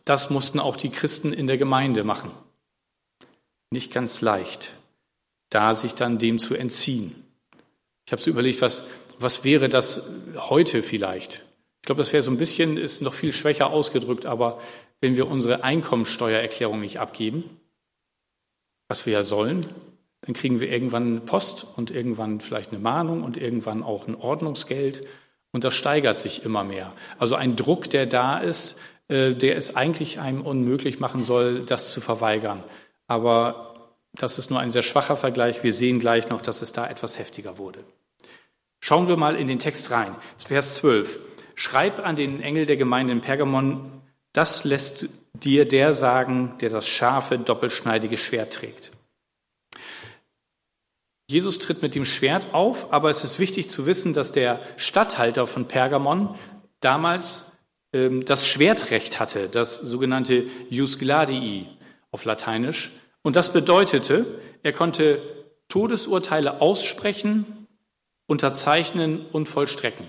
das 0.06 0.30
mussten 0.30 0.60
auch 0.60 0.76
die 0.76 0.90
Christen 0.90 1.32
in 1.32 1.48
der 1.48 1.58
Gemeinde 1.58 2.04
machen. 2.04 2.32
Nicht 3.70 3.92
ganz 3.94 4.22
leicht, 4.22 4.78
da 5.50 5.76
sich 5.76 5.96
dann 5.96 6.18
dem 6.18 6.40
zu 6.40 6.56
entziehen. 6.56 7.23
Ich 8.06 8.12
habe 8.12 8.22
so 8.22 8.30
überlegt, 8.30 8.62
was, 8.62 8.86
was 9.20 9.44
wäre 9.44 9.70
das 9.70 10.10
heute 10.36 10.84
vielleicht? 10.84 11.42
Ich 11.82 11.86
glaube, 11.86 12.02
das 12.02 12.14
wäre 12.14 12.24
so 12.24 12.32
ein 12.32 12.38
bisschen, 12.38 12.78
ist 12.78 13.02
noch 13.02 13.14
viel 13.14 13.34
schwächer 13.34 13.70
ausgedrückt, 13.70 14.26
aber 14.26 14.60
wenn 15.02 15.18
wir 15.18 15.28
unsere 15.28 15.64
Einkommensteuererklärung 15.64 16.80
nicht 16.80 17.00
abgeben, 17.00 17.44
was 18.88 19.06
wir 19.06 19.14
ja 19.14 19.24
sollen, 19.24 19.66
dann 20.22 20.34
kriegen 20.34 20.62
wir 20.62 20.72
irgendwann 20.72 21.26
Post 21.26 21.68
und 21.76 21.92
irgendwann 21.92 22.40
vielleicht 22.40 22.72
eine 22.72 22.80
Mahnung 22.80 23.24
und 23.24 23.36
irgendwann 23.36 23.84
auch 23.84 24.08
ein 24.08 24.16
Ordnungsgeld 24.16 25.06
und 25.52 25.64
das 25.64 25.74
steigert 25.74 26.18
sich 26.18 26.46
immer 26.46 26.64
mehr. 26.64 26.94
Also 27.20 27.36
ein 27.36 27.56
Druck, 27.56 27.90
der 27.90 28.06
da 28.06 28.38
ist, 28.38 28.80
äh, 29.10 29.34
der 29.34 29.58
es 29.58 29.76
eigentlich 29.76 30.20
einem 30.20 30.42
unmöglich 30.42 31.00
machen 31.00 31.24
soll, 31.24 31.64
das 31.66 31.92
zu 31.92 32.00
verweigern. 32.00 32.64
Aber 33.08 33.73
das 34.14 34.38
ist 34.38 34.50
nur 34.50 34.60
ein 34.60 34.72
sehr 34.72 34.84
schwacher 34.84 35.18
Vergleich. 35.18 35.64
Wir 35.64 35.74
sehen 35.74 36.00
gleich 36.00 36.30
noch, 36.30 36.42
dass 36.42 36.62
es 36.62 36.72
da 36.72 36.88
etwas 36.88 37.20
heftiger 37.20 37.58
wurde. 37.58 37.84
Schauen 38.80 39.08
wir 39.08 39.18
mal 39.18 39.36
in 39.36 39.48
den 39.48 39.60
Text 39.60 39.92
rein. 39.92 40.16
Vers 40.38 40.76
12. 40.76 41.20
Schreib 41.56 42.06
an 42.06 42.16
den 42.16 42.42
Engel 42.42 42.66
der 42.66 42.78
Gemeinde 42.78 43.14
in 43.14 43.22
Pergamon, 43.22 44.02
das 44.34 44.64
lässt 44.64 45.08
dir 45.34 45.68
der 45.68 45.94
sagen, 45.94 46.56
der 46.60 46.70
das 46.70 46.88
scharfe, 46.88 47.38
doppelschneidige 47.38 48.18
Schwert 48.18 48.54
trägt. 48.54 48.92
Jesus 51.30 51.60
tritt 51.60 51.82
mit 51.82 51.96
dem 51.96 52.06
Schwert 52.06 52.54
auf, 52.54 52.92
aber 52.92 53.10
es 53.10 53.24
ist 53.24 53.40
wichtig 53.40 53.70
zu 53.70 53.86
wissen, 53.86 54.14
dass 54.14 54.32
der 54.32 54.60
Statthalter 54.78 55.48
von 55.48 55.68
Pergamon 55.68 56.36
damals 56.80 57.58
ähm, 57.94 58.26
das 58.26 58.48
Schwertrecht 58.48 59.20
hatte, 59.20 59.48
das 59.50 59.78
sogenannte 59.78 60.46
Jus 60.70 61.00
Gladii 61.00 61.68
auf 62.12 62.26
Lateinisch. 62.26 62.92
Und 63.24 63.36
das 63.36 63.52
bedeutete, 63.52 64.26
er 64.62 64.74
konnte 64.74 65.22
Todesurteile 65.70 66.62
aussprechen, 66.62 67.68
unterzeichnen 68.28 69.26
und 69.32 69.50
vollstrecken. 69.50 70.08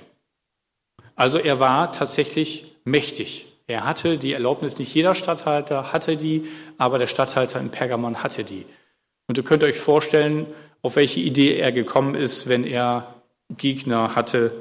Also 1.17 1.39
er 1.39 1.61
war 1.61 1.93
tatsächlich 1.93 2.77
mächtig. 2.85 3.47
Er 3.67 3.85
hatte 3.85 4.19
die 4.19 4.33
Erlaubnis, 4.33 4.79
nicht 4.79 4.95
jeder 4.95 5.15
Statthalter 5.15 5.93
hatte 5.93 6.17
die, 6.17 6.49
aber 6.77 6.99
der 6.99 7.07
Statthalter 7.07 7.61
in 7.61 7.71
Pergamon 7.71 8.23
hatte 8.23 8.45
die. 8.45 8.67
Und 9.27 9.39
ihr 9.39 9.45
könnt 9.45 9.65
euch 9.65 9.79
vorstellen, 9.79 10.47
auf 10.83 10.97
welche 10.97 11.21
Idee 11.21 11.57
er 11.57 11.73
gekommen 11.73 12.15
ist, 12.15 12.49
wenn 12.49 12.65
er 12.65 13.15
Gegner 13.57 14.15
hatte, 14.15 14.53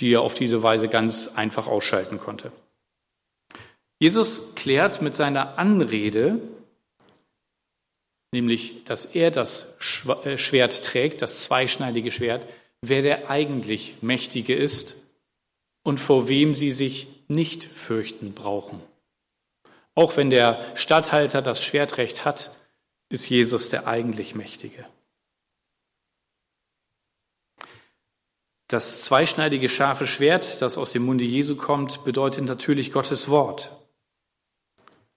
die 0.00 0.14
er 0.14 0.22
auf 0.22 0.34
diese 0.34 0.62
Weise 0.62 0.88
ganz 0.88 1.28
einfach 1.36 1.68
ausschalten 1.68 2.18
konnte. 2.18 2.50
Jesus 4.00 4.56
klärt 4.56 5.00
mit 5.00 5.14
seiner 5.14 5.58
Anrede, 5.58 6.40
nämlich, 8.32 8.84
dass 8.84 9.04
er 9.04 9.30
das 9.30 9.76
äh, 10.24 10.38
Schwert 10.38 10.84
trägt, 10.84 11.22
das 11.22 11.42
zweischneidige 11.42 12.10
Schwert, 12.10 12.46
wer 12.80 13.02
der 13.02 13.30
eigentlich 13.30 13.96
Mächtige 14.02 14.54
ist 14.54 15.06
und 15.84 16.00
vor 16.00 16.28
wem 16.28 16.54
sie 16.54 16.70
sich 16.70 17.06
nicht 17.28 17.64
fürchten 17.64 18.32
brauchen. 18.32 18.80
Auch 19.94 20.16
wenn 20.16 20.30
der 20.30 20.74
Statthalter 20.74 21.42
das 21.42 21.62
Schwertrecht 21.62 22.24
hat, 22.24 22.50
ist 23.10 23.28
Jesus 23.28 23.68
der 23.68 23.86
eigentlich 23.86 24.34
Mächtige. 24.34 24.86
Das 28.68 29.02
zweischneidige 29.02 29.68
scharfe 29.68 30.06
Schwert, 30.06 30.62
das 30.62 30.78
aus 30.78 30.92
dem 30.92 31.04
Munde 31.04 31.24
Jesu 31.24 31.56
kommt, 31.56 32.04
bedeutet 32.04 32.46
natürlich 32.46 32.90
Gottes 32.90 33.28
Wort. 33.28 33.70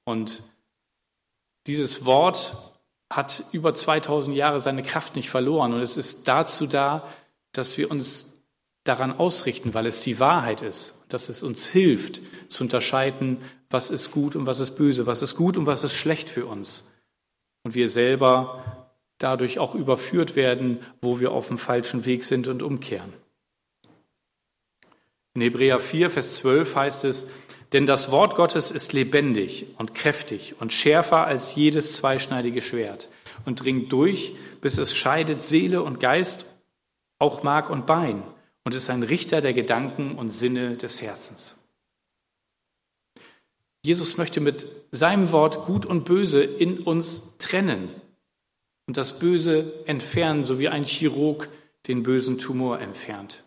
Und 0.03 0.43
dieses 1.65 2.03
Wort 2.03 2.74
hat 3.15 3.45
über 3.51 3.73
2000 3.73 4.35
Jahre 4.35 4.59
seine 4.59 4.83
Kraft 4.83 5.15
nicht 5.15 5.29
verloren. 5.29 5.73
Und 5.73 5.81
es 5.81 5.95
ist 5.95 6.27
dazu 6.27 6.67
da, 6.67 7.07
dass 7.53 7.77
wir 7.77 7.89
uns 7.89 8.43
daran 8.83 9.17
ausrichten, 9.17 9.73
weil 9.73 9.85
es 9.85 10.01
die 10.01 10.19
Wahrheit 10.19 10.61
ist, 10.61 11.05
dass 11.09 11.29
es 11.29 11.41
uns 11.41 11.65
hilft 11.65 12.21
zu 12.49 12.63
unterscheiden, 12.63 13.37
was 13.69 13.89
ist 13.89 14.11
gut 14.11 14.35
und 14.35 14.45
was 14.45 14.59
ist 14.59 14.71
böse, 14.77 15.07
was 15.07 15.21
ist 15.21 15.35
gut 15.35 15.57
und 15.57 15.65
was 15.65 15.83
ist 15.83 15.95
schlecht 15.95 16.29
für 16.29 16.45
uns. 16.45 16.91
Und 17.63 17.73
wir 17.73 17.89
selber 17.89 18.91
dadurch 19.17 19.59
auch 19.59 19.75
überführt 19.75 20.35
werden, 20.35 20.79
wo 21.01 21.19
wir 21.19 21.31
auf 21.31 21.47
dem 21.47 21.57
falschen 21.57 22.05
Weg 22.05 22.25
sind 22.25 22.47
und 22.47 22.61
umkehren. 22.61 23.13
In 25.33 25.41
Hebräer 25.41 25.79
4, 25.79 26.09
Vers 26.09 26.35
12 26.35 26.75
heißt 26.75 27.05
es, 27.05 27.27
denn 27.73 27.85
das 27.85 28.11
Wort 28.11 28.35
Gottes 28.35 28.71
ist 28.71 28.93
lebendig 28.93 29.67
und 29.77 29.95
kräftig 29.95 30.55
und 30.59 30.71
schärfer 30.71 31.25
als 31.25 31.55
jedes 31.55 31.93
zweischneidige 31.93 32.61
Schwert 32.61 33.09
und 33.45 33.63
dringt 33.63 33.91
durch, 33.91 34.33
bis 34.61 34.77
es 34.77 34.95
scheidet 34.95 35.43
Seele 35.43 35.81
und 35.81 35.99
Geist, 35.99 36.55
auch 37.19 37.43
Mark 37.43 37.69
und 37.69 37.85
Bein 37.85 38.23
und 38.63 38.75
ist 38.75 38.89
ein 38.89 39.03
Richter 39.03 39.41
der 39.41 39.53
Gedanken 39.53 40.15
und 40.15 40.29
Sinne 40.29 40.75
des 40.75 41.01
Herzens. 41.01 41.55
Jesus 43.85 44.17
möchte 44.17 44.41
mit 44.41 44.65
seinem 44.91 45.31
Wort 45.31 45.65
Gut 45.65 45.85
und 45.85 46.05
Böse 46.05 46.43
in 46.43 46.79
uns 46.79 47.37
trennen 47.37 47.89
und 48.87 48.97
das 48.97 49.19
Böse 49.19 49.71
entfernen, 49.85 50.43
so 50.43 50.59
wie 50.59 50.69
ein 50.69 50.85
Chirurg 50.85 51.49
den 51.87 52.01
bösen 52.01 52.39
Tumor 52.39 52.79
entfernt. 52.79 53.43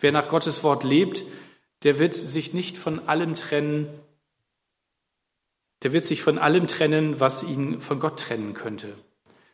Wer 0.00 0.12
nach 0.12 0.28
Gottes 0.28 0.62
Wort 0.62 0.84
lebt, 0.84 1.24
der 1.82 1.98
wird 1.98 2.14
sich 2.14 2.52
nicht 2.54 2.76
von 2.78 3.08
allem 3.08 3.34
trennen, 3.34 3.88
der 5.82 5.92
wird 5.92 6.04
sich 6.04 6.22
von 6.22 6.38
allem 6.38 6.66
trennen, 6.66 7.20
was 7.20 7.42
ihn 7.42 7.80
von 7.80 8.00
Gott 8.00 8.20
trennen 8.20 8.54
könnte. 8.54 8.88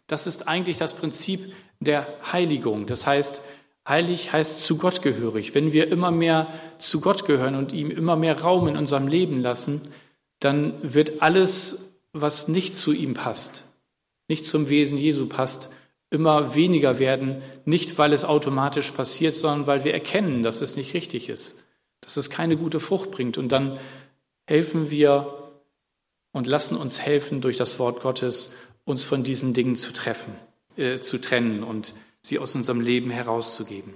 Das 0.06 0.26
ist 0.26 0.48
eigentlich 0.48 0.76
das 0.76 0.94
Prinzip 0.94 1.52
der 1.80 2.06
Heiligung. 2.32 2.86
Das 2.86 3.06
heißt, 3.06 3.42
heilig 3.86 4.32
heißt 4.32 4.64
zu 4.64 4.78
Gott 4.78 5.02
gehörig. 5.02 5.54
Wenn 5.54 5.72
wir 5.72 5.88
immer 5.88 6.10
mehr 6.10 6.52
zu 6.78 7.00
Gott 7.00 7.26
gehören 7.26 7.54
und 7.54 7.72
ihm 7.72 7.90
immer 7.90 8.16
mehr 8.16 8.40
Raum 8.40 8.68
in 8.68 8.76
unserem 8.76 9.06
Leben 9.06 9.40
lassen, 9.40 9.92
dann 10.40 10.74
wird 10.82 11.22
alles, 11.22 11.92
was 12.12 12.48
nicht 12.48 12.76
zu 12.76 12.92
ihm 12.92 13.14
passt, 13.14 13.64
nicht 14.28 14.44
zum 14.46 14.68
Wesen 14.68 14.98
Jesu 14.98 15.28
passt, 15.28 15.74
immer 16.10 16.54
weniger 16.54 16.98
werden, 16.98 17.42
nicht 17.64 17.98
weil 17.98 18.12
es 18.12 18.24
automatisch 18.24 18.90
passiert, 18.92 19.34
sondern 19.34 19.66
weil 19.66 19.84
wir 19.84 19.92
erkennen, 19.92 20.42
dass 20.42 20.60
es 20.60 20.76
nicht 20.76 20.94
richtig 20.94 21.28
ist, 21.28 21.65
dass 22.06 22.16
es 22.16 22.30
keine 22.30 22.56
gute 22.56 22.78
Frucht 22.78 23.10
bringt. 23.10 23.36
Und 23.36 23.50
dann 23.50 23.80
helfen 24.46 24.92
wir 24.92 25.50
und 26.30 26.46
lassen 26.46 26.76
uns 26.76 27.00
helfen 27.00 27.40
durch 27.40 27.56
das 27.56 27.80
Wort 27.80 28.00
Gottes, 28.00 28.52
uns 28.84 29.04
von 29.04 29.24
diesen 29.24 29.54
Dingen 29.54 29.74
zu 29.74 29.92
treffen, 29.92 30.32
äh, 30.76 31.00
zu 31.00 31.18
trennen 31.18 31.64
und 31.64 31.94
sie 32.22 32.38
aus 32.38 32.54
unserem 32.54 32.80
Leben 32.80 33.10
herauszugeben. 33.10 33.94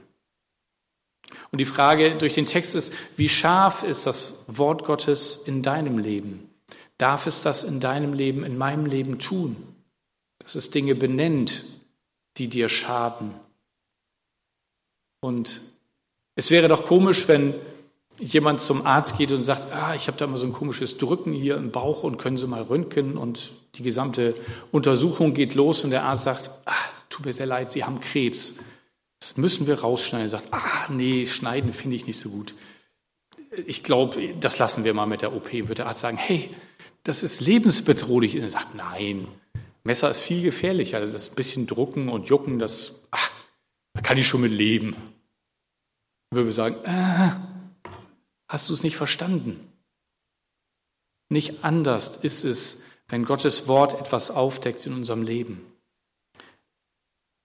Und 1.52 1.61
die 1.61 1.64
Frage 1.64 2.19
durch 2.19 2.35
den 2.35 2.47
Text 2.47 2.75
ist, 2.75 2.93
wie 3.17 3.29
scharf 3.29 3.85
ist 3.85 4.07
das 4.07 4.45
Wort 4.49 4.85
Gottes 4.85 5.37
in 5.37 5.62
deinem 5.62 5.99
Leben? 5.99 6.50
Darf 6.99 7.29
es 7.29 7.43
das 7.43 7.62
in 7.62 7.79
deinem 7.79 8.12
Leben, 8.12 8.43
in 8.43 8.59
meinem 8.59 8.87
Leben 8.87 9.21
tun? 9.21 9.57
Dass 10.40 10.57
es 10.57 10.71
Dinge 10.71 10.97
benennt, 10.97 11.62
die 12.38 12.49
dir 12.49 12.69
schaden. 12.69 13.38
Und 15.21 15.61
es 16.35 16.50
wäre 16.50 16.67
doch 16.67 16.87
komisch, 16.87 17.29
wenn 17.29 17.55
jemand 18.20 18.60
zum 18.60 18.86
Arzt 18.86 19.16
geht 19.16 19.32
und 19.32 19.42
sagt, 19.42 19.72
ah, 19.72 19.94
ich 19.94 20.06
habe 20.06 20.18
da 20.18 20.26
mal 20.26 20.36
so 20.36 20.46
ein 20.46 20.52
komisches 20.52 20.98
Drücken 20.98 21.32
hier 21.32 21.56
im 21.56 21.70
Bauch 21.70 22.02
und 22.02 22.18
können 22.18 22.36
Sie 22.36 22.46
mal 22.46 22.62
röntgen 22.62 23.16
und 23.16 23.52
die 23.76 23.82
gesamte 23.82 24.34
Untersuchung 24.72 25.34
geht 25.34 25.54
los 25.54 25.84
und 25.84 25.90
der 25.90 26.04
Arzt 26.04 26.24
sagt, 26.24 26.50
ah, 26.66 26.74
tut 27.08 27.24
mir 27.24 27.32
sehr 27.32 27.46
leid, 27.46 27.70
Sie 27.70 27.84
haben 27.84 28.00
Krebs. 28.00 28.56
Das 29.20 29.36
müssen 29.36 29.66
wir 29.66 29.80
rausschneiden. 29.80 30.26
Er 30.26 30.30
sagt, 30.30 30.52
ah, 30.52 30.86
nee, 30.88 31.26
schneiden 31.26 31.72
finde 31.72 31.96
ich 31.96 32.06
nicht 32.06 32.18
so 32.18 32.30
gut. 32.30 32.54
Ich 33.66 33.82
glaube, 33.82 34.34
das 34.40 34.58
lassen 34.58 34.84
wir 34.84 34.94
mal 34.94 35.06
mit 35.06 35.22
der 35.22 35.34
OP. 35.34 35.52
Wird 35.52 35.78
der 35.78 35.86
Arzt 35.86 36.00
sagen, 36.00 36.16
hey, 36.16 36.50
das 37.04 37.22
ist 37.22 37.40
lebensbedrohlich. 37.40 38.36
Und 38.36 38.42
er 38.42 38.48
sagt, 38.48 38.74
nein, 38.74 39.26
Messer 39.84 40.10
ist 40.10 40.20
viel 40.20 40.42
gefährlicher. 40.42 40.98
Also 40.98 41.12
das 41.12 41.30
bisschen 41.30 41.66
drucken 41.66 42.08
und 42.08 42.28
jucken, 42.28 42.58
das, 42.58 43.04
ach, 43.10 43.30
da 43.94 44.00
kann 44.00 44.18
ich 44.18 44.26
schon 44.26 44.42
mit 44.42 44.52
leben. 44.52 44.94
Würden 46.30 46.46
wir 46.46 46.52
sagen, 46.52 46.76
äh, 46.84 47.50
Hast 48.50 48.69
du 48.69 48.75
es 48.75 48.83
nicht 48.83 48.97
verstanden? 48.97 49.73
Nicht 51.28 51.64
anders 51.64 52.16
ist 52.16 52.42
es, 52.42 52.83
wenn 53.07 53.25
Gottes 53.25 53.69
Wort 53.69 53.95
etwas 53.95 54.33
aufdeckt 54.33 54.85
in 54.87 54.92
unserem 54.92 55.23
Leben. 55.23 55.64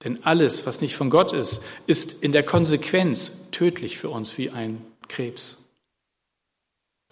Denn 0.04 0.24
alles, 0.24 0.66
was 0.66 0.82
nicht 0.82 0.96
von 0.96 1.12
Gott 1.12 1.32
ist, 1.32 1.62
ist 1.86 2.24
in 2.24 2.32
der 2.32 2.42
Konsequenz 2.42 3.52
tödlich 3.52 4.00
für 4.00 4.10
uns 4.10 4.36
wie 4.40 4.50
ein 4.50 4.84
Krebs. 5.08 5.72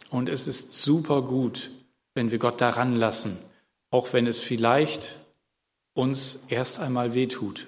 Und 0.10 0.28
es 0.28 0.48
ist 0.48 0.74
super 0.74 1.22
gut, 1.22 1.70
wenn 2.16 2.32
wir 2.32 2.40
Gott 2.40 2.62
daran 2.62 2.96
lassen, 2.96 3.38
auch 3.92 4.12
wenn 4.12 4.26
es 4.26 4.40
vielleicht 4.40 5.20
uns 5.94 6.46
erst 6.48 6.80
einmal 6.80 7.14
wehtut 7.14 7.68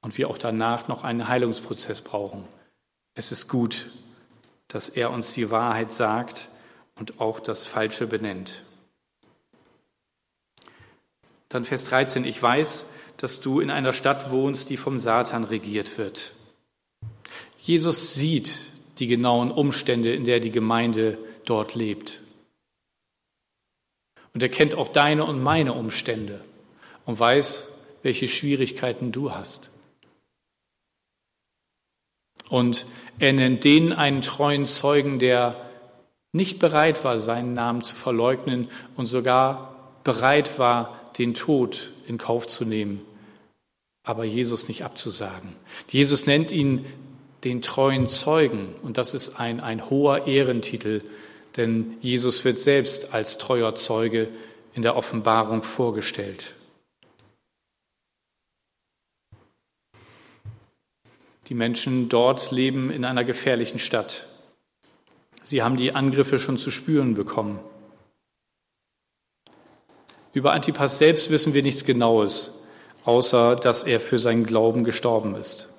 und 0.00 0.16
wir 0.16 0.30
auch 0.30 0.38
danach 0.38 0.86
noch 0.86 1.02
einen 1.02 1.26
Heilungsprozess 1.26 2.02
brauchen. 2.02 2.44
Es 3.14 3.32
ist 3.32 3.48
gut, 3.48 3.88
dass 4.68 4.88
er 4.88 5.10
uns 5.10 5.32
die 5.32 5.50
Wahrheit 5.50 5.92
sagt 5.92 6.48
und 6.94 7.20
auch 7.20 7.40
das 7.40 7.66
Falsche 7.66 8.06
benennt. 8.06 8.62
Dann 11.48 11.64
Vers 11.64 11.86
13, 11.86 12.24
ich 12.24 12.42
weiß, 12.42 12.90
dass 13.16 13.40
du 13.40 13.60
in 13.60 13.70
einer 13.70 13.92
Stadt 13.92 14.30
wohnst, 14.30 14.68
die 14.70 14.76
vom 14.76 14.98
Satan 14.98 15.44
regiert 15.44 15.98
wird. 15.98 16.32
Jesus 17.58 18.14
sieht 18.14 18.68
die 18.98 19.06
genauen 19.06 19.50
Umstände, 19.50 20.12
in 20.12 20.24
der 20.24 20.40
die 20.40 20.52
Gemeinde 20.52 21.18
dort 21.44 21.74
lebt. 21.74 22.20
Und 24.34 24.42
er 24.42 24.48
kennt 24.48 24.74
auch 24.74 24.88
deine 24.88 25.24
und 25.24 25.42
meine 25.42 25.72
Umstände 25.72 26.44
und 27.06 27.18
weiß, 27.18 27.78
welche 28.02 28.28
Schwierigkeiten 28.28 29.10
du 29.10 29.32
hast. 29.32 29.78
Und 32.48 32.86
er 33.18 33.32
nennt 33.32 33.64
denen 33.64 33.92
einen 33.92 34.20
treuen 34.20 34.66
Zeugen, 34.66 35.18
der 35.18 35.56
nicht 36.32 36.58
bereit 36.58 37.04
war, 37.04 37.18
seinen 37.18 37.54
Namen 37.54 37.82
zu 37.82 37.96
verleugnen 37.96 38.68
und 38.96 39.06
sogar 39.06 40.00
bereit 40.04 40.58
war, 40.58 41.10
den 41.18 41.34
Tod 41.34 41.90
in 42.06 42.18
Kauf 42.18 42.46
zu 42.46 42.64
nehmen, 42.64 43.00
aber 44.04 44.24
Jesus 44.24 44.68
nicht 44.68 44.84
abzusagen. 44.84 45.56
Jesus 45.88 46.26
nennt 46.26 46.52
ihn 46.52 46.84
den 47.44 47.62
treuen 47.62 48.06
Zeugen 48.06 48.74
und 48.82 48.98
das 48.98 49.14
ist 49.14 49.40
ein, 49.40 49.60
ein 49.60 49.90
hoher 49.90 50.26
Ehrentitel, 50.26 51.02
denn 51.56 51.96
Jesus 52.00 52.44
wird 52.44 52.58
selbst 52.58 53.14
als 53.14 53.38
treuer 53.38 53.74
Zeuge 53.74 54.28
in 54.74 54.82
der 54.82 54.96
Offenbarung 54.96 55.62
vorgestellt. 55.62 56.54
Die 61.48 61.54
Menschen 61.54 62.10
dort 62.10 62.50
leben 62.50 62.90
in 62.90 63.06
einer 63.06 63.24
gefährlichen 63.24 63.78
Stadt. 63.78 64.26
Sie 65.42 65.62
haben 65.62 65.78
die 65.78 65.94
Angriffe 65.94 66.38
schon 66.38 66.58
zu 66.58 66.70
spüren 66.70 67.14
bekommen. 67.14 67.58
Über 70.34 70.52
Antipas 70.52 70.98
selbst 70.98 71.30
wissen 71.30 71.54
wir 71.54 71.62
nichts 71.62 71.86
Genaues, 71.86 72.66
außer 73.04 73.56
dass 73.56 73.84
er 73.84 73.98
für 73.98 74.18
seinen 74.18 74.44
Glauben 74.44 74.84
gestorben 74.84 75.34
ist. 75.36 75.72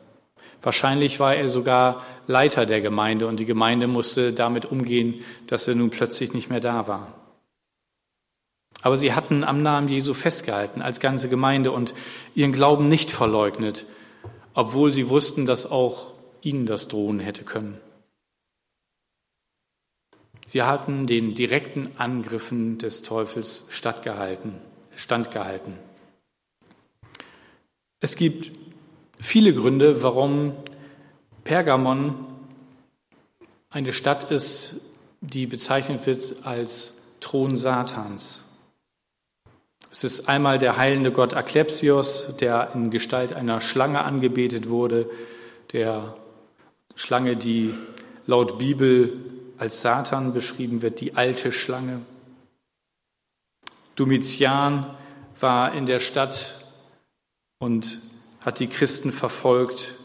Wahrscheinlich 0.64 1.20
war 1.20 1.36
er 1.36 1.48
sogar 1.50 2.04
Leiter 2.26 2.66
der 2.66 2.82
Gemeinde 2.82 3.28
und 3.28 3.40
die 3.40 3.46
Gemeinde 3.46 3.86
musste 3.86 4.34
damit 4.34 4.66
umgehen, 4.66 5.24
dass 5.46 5.68
er 5.68 5.76
nun 5.76 5.92
plötzlich 5.92 6.34
nicht 6.34 6.50
mehr 6.50 6.62
da 6.62 6.88
war. 6.88 7.14
Aber 8.82 8.98
sie 8.98 9.14
hatten 9.14 9.44
am 9.44 9.62
Namen 9.62 9.88
Jesu 9.88 10.16
festgehalten 10.16 10.82
als 10.82 11.00
ganze 11.00 11.30
Gemeinde 11.30 11.72
und 11.72 11.94
ihren 12.34 12.54
Glauben 12.54 12.88
nicht 12.88 13.12
verleugnet, 13.12 13.86
obwohl 14.60 14.92
sie 14.92 15.08
wussten, 15.08 15.46
dass 15.46 15.72
auch 15.72 16.12
ihnen 16.42 16.66
das 16.66 16.90
drohen 16.90 17.22
hätte 17.22 17.46
können. 17.46 17.80
Sie 20.48 20.64
hatten 20.64 21.08
den 21.08 21.34
direkten 21.34 21.92
Angriffen 21.98 22.78
des 22.78 23.02
Teufels 23.02 23.68
stattgehalten, 23.70 24.56
standgehalten. 24.98 25.78
Es 28.02 28.18
gibt 28.18 28.52
viele 29.18 29.54
Gründe, 29.54 30.04
warum 30.04 30.52
Pergamon 31.46 32.16
eine 33.70 33.94
Stadt 33.94 34.30
ist, 34.30 34.82
die 35.22 35.46
bezeichnet 35.46 36.06
wird 36.06 36.46
als 36.46 37.02
Thron 37.22 37.56
Satans. 37.56 38.44
Es 39.92 40.04
ist 40.04 40.30
einmal 40.30 40.60
der 40.60 40.78
heilende 40.78 41.12
Gott 41.12 41.34
Aklepsios, 41.34 42.36
der 42.38 42.72
in 42.76 42.92
Gestalt 42.92 43.34
einer 43.34 43.60
Schlange 43.60 44.04
angebetet 44.04 44.70
wurde, 44.70 45.10
der 45.74 46.16
Schlange, 46.96 47.36
die 47.36 47.74
laut 48.28 48.60
Bibel 48.60 49.18
als 49.58 49.82
Satan 49.82 50.34
beschrieben 50.34 50.82
wird, 50.82 51.02
die 51.02 51.16
alte 51.16 51.52
Schlange. 51.52 52.06
Domitian 53.96 54.96
war 55.40 55.74
in 55.74 55.86
der 55.86 56.00
Stadt 56.00 56.64
und 57.60 58.00
hat 58.42 58.60
die 58.60 58.68
Christen 58.68 59.12
verfolgt. 59.12 59.96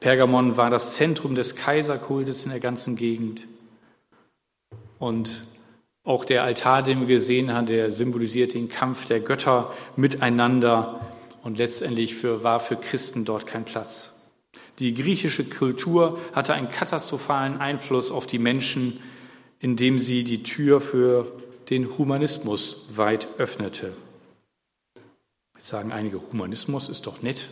Pergamon 0.00 0.56
war 0.56 0.70
das 0.70 0.94
Zentrum 0.94 1.34
des 1.34 1.56
Kaiserkultes 1.56 2.44
in 2.44 2.50
der 2.50 2.60
ganzen 2.60 2.94
Gegend. 2.96 3.46
Und 4.98 5.42
auch 6.04 6.24
der 6.24 6.44
Altar, 6.44 6.82
den 6.82 7.00
wir 7.00 7.06
gesehen 7.06 7.52
haben, 7.52 7.66
der 7.66 7.90
symbolisiert 7.90 8.54
den 8.54 8.68
Kampf 8.68 9.06
der 9.06 9.20
Götter 9.20 9.72
miteinander. 9.96 11.00
Und 11.42 11.58
letztendlich 11.58 12.14
für, 12.14 12.42
war 12.44 12.60
für 12.60 12.76
Christen 12.76 13.24
dort 13.24 13.46
kein 13.46 13.64
Platz. 13.64 14.12
Die 14.78 14.94
griechische 14.94 15.44
Kultur 15.44 16.18
hatte 16.32 16.54
einen 16.54 16.70
katastrophalen 16.70 17.58
Einfluss 17.58 18.10
auf 18.10 18.26
die 18.26 18.38
Menschen, 18.38 19.00
indem 19.60 19.98
sie 19.98 20.24
die 20.24 20.42
Tür 20.42 20.80
für 20.80 21.32
den 21.70 21.96
Humanismus 21.96 22.88
weit 22.94 23.28
öffnete. 23.38 23.92
Jetzt 25.54 25.68
sagen 25.68 25.92
einige, 25.92 26.20
Humanismus 26.20 26.88
ist 26.88 27.06
doch 27.06 27.22
nett. 27.22 27.48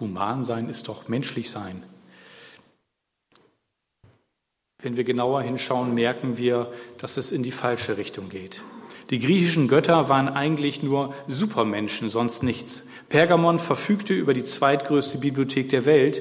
Human 0.00 0.44
sein 0.44 0.68
ist 0.68 0.88
doch 0.88 1.08
menschlich 1.08 1.50
sein. 1.50 1.82
Wenn 4.84 4.98
wir 4.98 5.04
genauer 5.04 5.40
hinschauen, 5.40 5.94
merken 5.94 6.36
wir, 6.36 6.70
dass 6.98 7.16
es 7.16 7.32
in 7.32 7.42
die 7.42 7.52
falsche 7.52 7.96
Richtung 7.96 8.28
geht. 8.28 8.60
Die 9.08 9.18
griechischen 9.18 9.66
Götter 9.66 10.10
waren 10.10 10.28
eigentlich 10.28 10.82
nur 10.82 11.14
Supermenschen, 11.26 12.10
sonst 12.10 12.42
nichts. 12.42 12.82
Pergamon 13.08 13.58
verfügte 13.58 14.12
über 14.12 14.34
die 14.34 14.44
zweitgrößte 14.44 15.18
Bibliothek 15.18 15.70
der 15.70 15.86
Welt, 15.86 16.20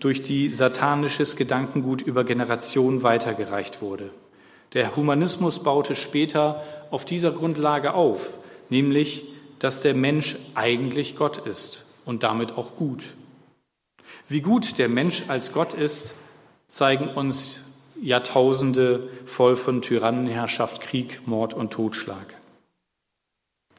durch 0.00 0.22
die 0.22 0.48
satanisches 0.48 1.34
Gedankengut 1.34 2.02
über 2.02 2.24
Generationen 2.24 3.02
weitergereicht 3.02 3.80
wurde. 3.80 4.10
Der 4.74 4.96
Humanismus 4.96 5.62
baute 5.62 5.94
später 5.94 6.62
auf 6.90 7.06
dieser 7.06 7.30
Grundlage 7.30 7.94
auf, 7.94 8.38
nämlich, 8.68 9.22
dass 9.60 9.80
der 9.80 9.94
Mensch 9.94 10.36
eigentlich 10.54 11.16
Gott 11.16 11.38
ist 11.46 11.86
und 12.04 12.22
damit 12.22 12.58
auch 12.58 12.76
gut. 12.76 13.04
Wie 14.28 14.42
gut 14.42 14.78
der 14.78 14.90
Mensch 14.90 15.24
als 15.28 15.52
Gott 15.52 15.72
ist, 15.72 16.12
zeigen 16.66 17.08
uns 17.08 17.64
Jahrtausende 18.04 19.08
voll 19.24 19.56
von 19.56 19.80
Tyrannenherrschaft, 19.80 20.82
Krieg, 20.82 21.26
Mord 21.26 21.54
und 21.54 21.72
Totschlag. 21.72 22.34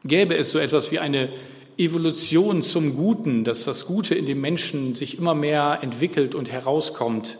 Gäbe 0.03 0.35
es 0.35 0.49
so 0.49 0.57
etwas 0.57 0.91
wie 0.91 0.97
eine 0.97 1.29
Evolution 1.77 2.63
zum 2.63 2.95
Guten, 2.95 3.43
dass 3.43 3.65
das 3.65 3.85
Gute 3.85 4.15
in 4.15 4.25
dem 4.25 4.41
Menschen 4.41 4.95
sich 4.95 5.19
immer 5.19 5.35
mehr 5.35 5.79
entwickelt 5.83 6.33
und 6.33 6.51
herauskommt, 6.51 7.37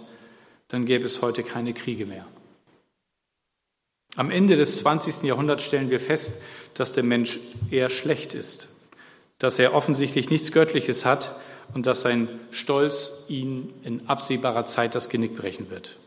dann 0.68 0.86
gäbe 0.86 1.06
es 1.06 1.24
heute 1.24 1.42
keine 1.42 1.74
Kriege 1.74 2.06
mehr. 2.06 2.28
Am 4.16 4.30
Ende 4.30 4.56
des 4.56 4.78
20. 4.78 5.24
Jahrhunderts 5.24 5.64
stellen 5.64 5.90
wir 5.90 6.00
fest, 6.00 6.36
dass 6.76 6.92
der 6.92 7.04
Mensch 7.04 7.40
eher 7.72 7.90
schlecht 7.90 8.36
ist, 8.36 8.68
dass 9.40 9.58
er 9.58 9.74
offensichtlich 9.74 10.30
nichts 10.30 10.52
Göttliches 10.52 11.04
hat 11.04 11.32
und 11.74 11.88
dass 11.88 12.02
sein 12.02 12.30
Stolz 12.52 13.26
ihn 13.28 13.74
in 13.84 14.08
absehbarer 14.08 14.68
Zeit 14.68 14.94
das 14.94 15.10
Genick 15.10 15.36
brechen 15.36 15.72
wird. 15.72 15.98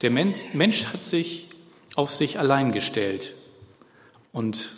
Der 0.00 0.10
Mensch 0.10 0.86
hat 0.86 1.02
sich 1.02 1.50
auf 1.96 2.10
sich 2.10 2.38
allein 2.38 2.72
gestellt 2.72 3.34
und 4.32 4.72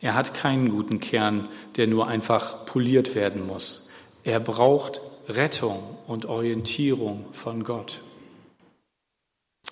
er 0.00 0.14
hat 0.14 0.34
keinen 0.34 0.68
guten 0.68 1.00
Kern, 1.00 1.48
der 1.76 1.86
nur 1.86 2.08
einfach 2.08 2.66
poliert 2.66 3.14
werden 3.14 3.46
muss. 3.46 3.90
Er 4.24 4.40
braucht 4.40 5.00
Rettung 5.28 5.80
und 6.06 6.26
Orientierung 6.26 7.24
von 7.32 7.64
Gott. 7.64 8.00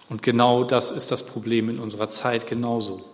Und 0.08 0.22
genau 0.22 0.64
das 0.64 0.90
ist 0.90 1.10
das 1.10 1.26
Problem 1.26 1.68
in 1.68 1.78
unserer 1.78 2.10
Zeit 2.10 2.46
genauso. 2.46 3.04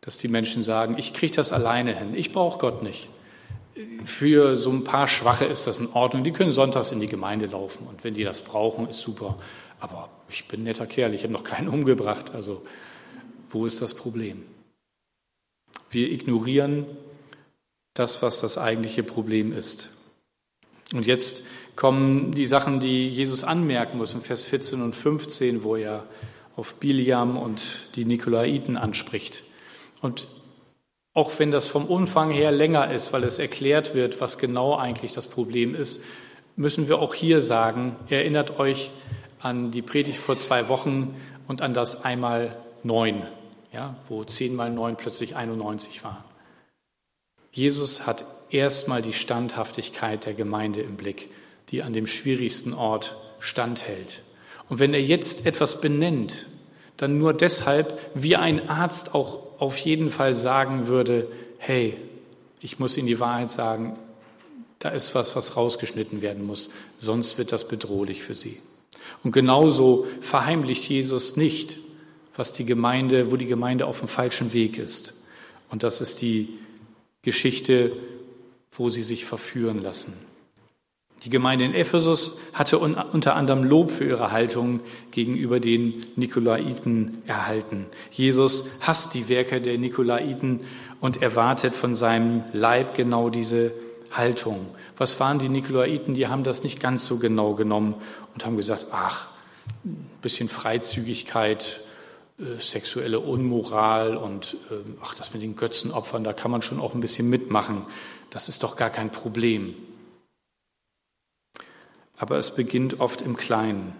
Dass 0.00 0.18
die 0.18 0.28
Menschen 0.28 0.62
sagen, 0.62 0.96
ich 0.98 1.14
kriege 1.14 1.34
das 1.34 1.52
alleine 1.52 1.96
hin, 1.96 2.14
ich 2.14 2.32
brauche 2.32 2.58
Gott 2.58 2.82
nicht. 2.82 3.08
Für 4.04 4.56
so 4.56 4.70
ein 4.70 4.84
paar 4.84 5.06
Schwache 5.06 5.44
ist 5.44 5.66
das 5.66 5.78
in 5.78 5.90
Ordnung, 5.90 6.24
die 6.24 6.32
können 6.32 6.52
sonntags 6.52 6.92
in 6.92 7.00
die 7.00 7.08
Gemeinde 7.08 7.46
laufen 7.46 7.86
und 7.86 8.04
wenn 8.04 8.14
die 8.14 8.24
das 8.24 8.40
brauchen, 8.40 8.88
ist 8.88 9.00
super. 9.00 9.36
Aber 9.80 10.08
ich 10.30 10.48
bin 10.48 10.60
ein 10.60 10.64
netter 10.64 10.86
Kerl, 10.86 11.12
ich 11.12 11.24
habe 11.24 11.32
noch 11.32 11.44
keinen 11.44 11.68
umgebracht, 11.76 12.34
also 12.34 12.62
wo 13.50 13.66
ist 13.66 13.82
das 13.82 13.94
Problem? 13.94 14.44
Wir 15.90 16.10
ignorieren 16.10 16.86
das, 17.94 18.22
was 18.22 18.40
das 18.40 18.58
eigentliche 18.58 19.02
Problem 19.02 19.52
ist. 19.52 19.90
Und 20.92 21.06
jetzt 21.06 21.42
kommen 21.74 22.32
die 22.32 22.46
Sachen, 22.46 22.80
die 22.80 23.08
Jesus 23.08 23.44
anmerken 23.44 23.98
muss 23.98 24.14
in 24.14 24.22
Vers 24.22 24.42
14 24.42 24.82
und 24.82 24.96
15, 24.96 25.64
wo 25.64 25.76
er 25.76 26.04
auf 26.56 26.76
Biliam 26.76 27.36
und 27.36 27.62
die 27.94 28.04
Nikolaiten 28.04 28.76
anspricht. 28.76 29.42
Und 30.00 30.26
auch 31.16 31.38
wenn 31.38 31.50
das 31.50 31.66
vom 31.66 31.86
Umfang 31.86 32.30
her 32.30 32.52
länger 32.52 32.92
ist, 32.92 33.14
weil 33.14 33.24
es 33.24 33.38
erklärt 33.38 33.94
wird, 33.94 34.20
was 34.20 34.36
genau 34.36 34.76
eigentlich 34.76 35.12
das 35.12 35.28
Problem 35.28 35.74
ist, 35.74 36.04
müssen 36.56 36.88
wir 36.88 36.98
auch 36.98 37.14
hier 37.14 37.40
sagen, 37.40 37.96
erinnert 38.10 38.58
euch 38.58 38.90
an 39.40 39.70
die 39.70 39.80
Predigt 39.80 40.18
vor 40.18 40.36
zwei 40.36 40.68
Wochen 40.68 41.16
und 41.48 41.62
an 41.62 41.72
das 41.72 42.04
einmal 42.04 42.54
neun, 42.82 43.22
ja, 43.72 43.96
wo 44.06 44.24
zehn 44.24 44.54
mal 44.54 44.70
neun 44.70 44.96
plötzlich 44.96 45.36
91 45.36 46.04
war. 46.04 46.22
Jesus 47.50 48.06
hat 48.06 48.26
erstmal 48.50 49.00
die 49.00 49.14
Standhaftigkeit 49.14 50.26
der 50.26 50.34
Gemeinde 50.34 50.82
im 50.82 50.96
Blick, 50.96 51.30
die 51.70 51.82
an 51.82 51.94
dem 51.94 52.06
schwierigsten 52.06 52.74
Ort 52.74 53.16
standhält. 53.40 54.20
Und 54.68 54.80
wenn 54.80 54.92
er 54.92 55.02
jetzt 55.02 55.46
etwas 55.46 55.80
benennt, 55.80 56.46
dann 56.98 57.16
nur 57.16 57.32
deshalb, 57.32 57.98
wie 58.12 58.36
ein 58.36 58.68
Arzt 58.68 59.14
auch 59.14 59.45
auf 59.58 59.76
jeden 59.78 60.10
Fall 60.10 60.34
sagen 60.34 60.86
würde, 60.86 61.28
hey, 61.58 61.94
ich 62.60 62.78
muss 62.78 62.96
Ihnen 62.96 63.06
die 63.06 63.20
Wahrheit 63.20 63.50
sagen, 63.50 63.98
da 64.78 64.90
ist 64.90 65.14
was, 65.14 65.34
was 65.36 65.56
rausgeschnitten 65.56 66.22
werden 66.22 66.44
muss, 66.44 66.70
sonst 66.98 67.38
wird 67.38 67.52
das 67.52 67.68
bedrohlich 67.68 68.22
für 68.22 68.34
Sie. 68.34 68.60
Und 69.22 69.32
genauso 69.32 70.06
verheimlicht 70.20 70.88
Jesus 70.88 71.36
nicht, 71.36 71.78
was 72.36 72.52
die 72.52 72.64
Gemeinde, 72.64 73.32
wo 73.32 73.36
die 73.36 73.46
Gemeinde 73.46 73.86
auf 73.86 74.00
dem 74.00 74.08
falschen 74.08 74.52
Weg 74.52 74.78
ist. 74.78 75.14
Und 75.70 75.82
das 75.82 76.00
ist 76.00 76.20
die 76.20 76.48
Geschichte, 77.22 77.92
wo 78.72 78.90
sie 78.90 79.02
sich 79.02 79.24
verführen 79.24 79.80
lassen. 79.82 80.12
Die 81.24 81.30
Gemeinde 81.30 81.64
in 81.64 81.74
Ephesus 81.74 82.38
hatte 82.52 82.78
unter 82.78 83.36
anderem 83.36 83.64
Lob 83.64 83.90
für 83.90 84.04
ihre 84.04 84.32
Haltung 84.32 84.80
gegenüber 85.10 85.60
den 85.60 86.04
Nikolaiten 86.14 87.22
erhalten. 87.26 87.86
Jesus 88.10 88.80
hasst 88.82 89.14
die 89.14 89.28
Werke 89.28 89.60
der 89.60 89.78
Nikolaiten 89.78 90.60
und 91.00 91.22
erwartet 91.22 91.74
von 91.74 91.94
seinem 91.94 92.44
Leib 92.52 92.94
genau 92.94 93.30
diese 93.30 93.72
Haltung. 94.12 94.66
Was 94.98 95.18
waren 95.18 95.38
die 95.38 95.48
Nikolaiten? 95.48 96.14
Die 96.14 96.28
haben 96.28 96.44
das 96.44 96.62
nicht 96.62 96.80
ganz 96.80 97.06
so 97.06 97.18
genau 97.18 97.54
genommen 97.54 97.94
und 98.34 98.46
haben 98.46 98.56
gesagt, 98.56 98.86
ach, 98.92 99.28
ein 99.84 100.06
bisschen 100.22 100.48
Freizügigkeit, 100.48 101.80
äh, 102.38 102.60
sexuelle 102.60 103.20
Unmoral 103.20 104.16
und 104.16 104.58
äh, 104.70 104.74
ach, 105.02 105.14
das 105.14 105.32
mit 105.32 105.42
den 105.42 105.56
Götzenopfern, 105.56 106.24
da 106.24 106.32
kann 106.32 106.50
man 106.50 106.62
schon 106.62 106.78
auch 106.78 106.94
ein 106.94 107.00
bisschen 107.00 107.28
mitmachen. 107.28 107.82
Das 108.30 108.48
ist 108.48 108.62
doch 108.62 108.76
gar 108.76 108.90
kein 108.90 109.10
Problem 109.10 109.74
aber 112.16 112.38
es 112.38 112.54
beginnt 112.54 113.00
oft 113.00 113.22
im 113.22 113.36
Kleinen. 113.36 113.92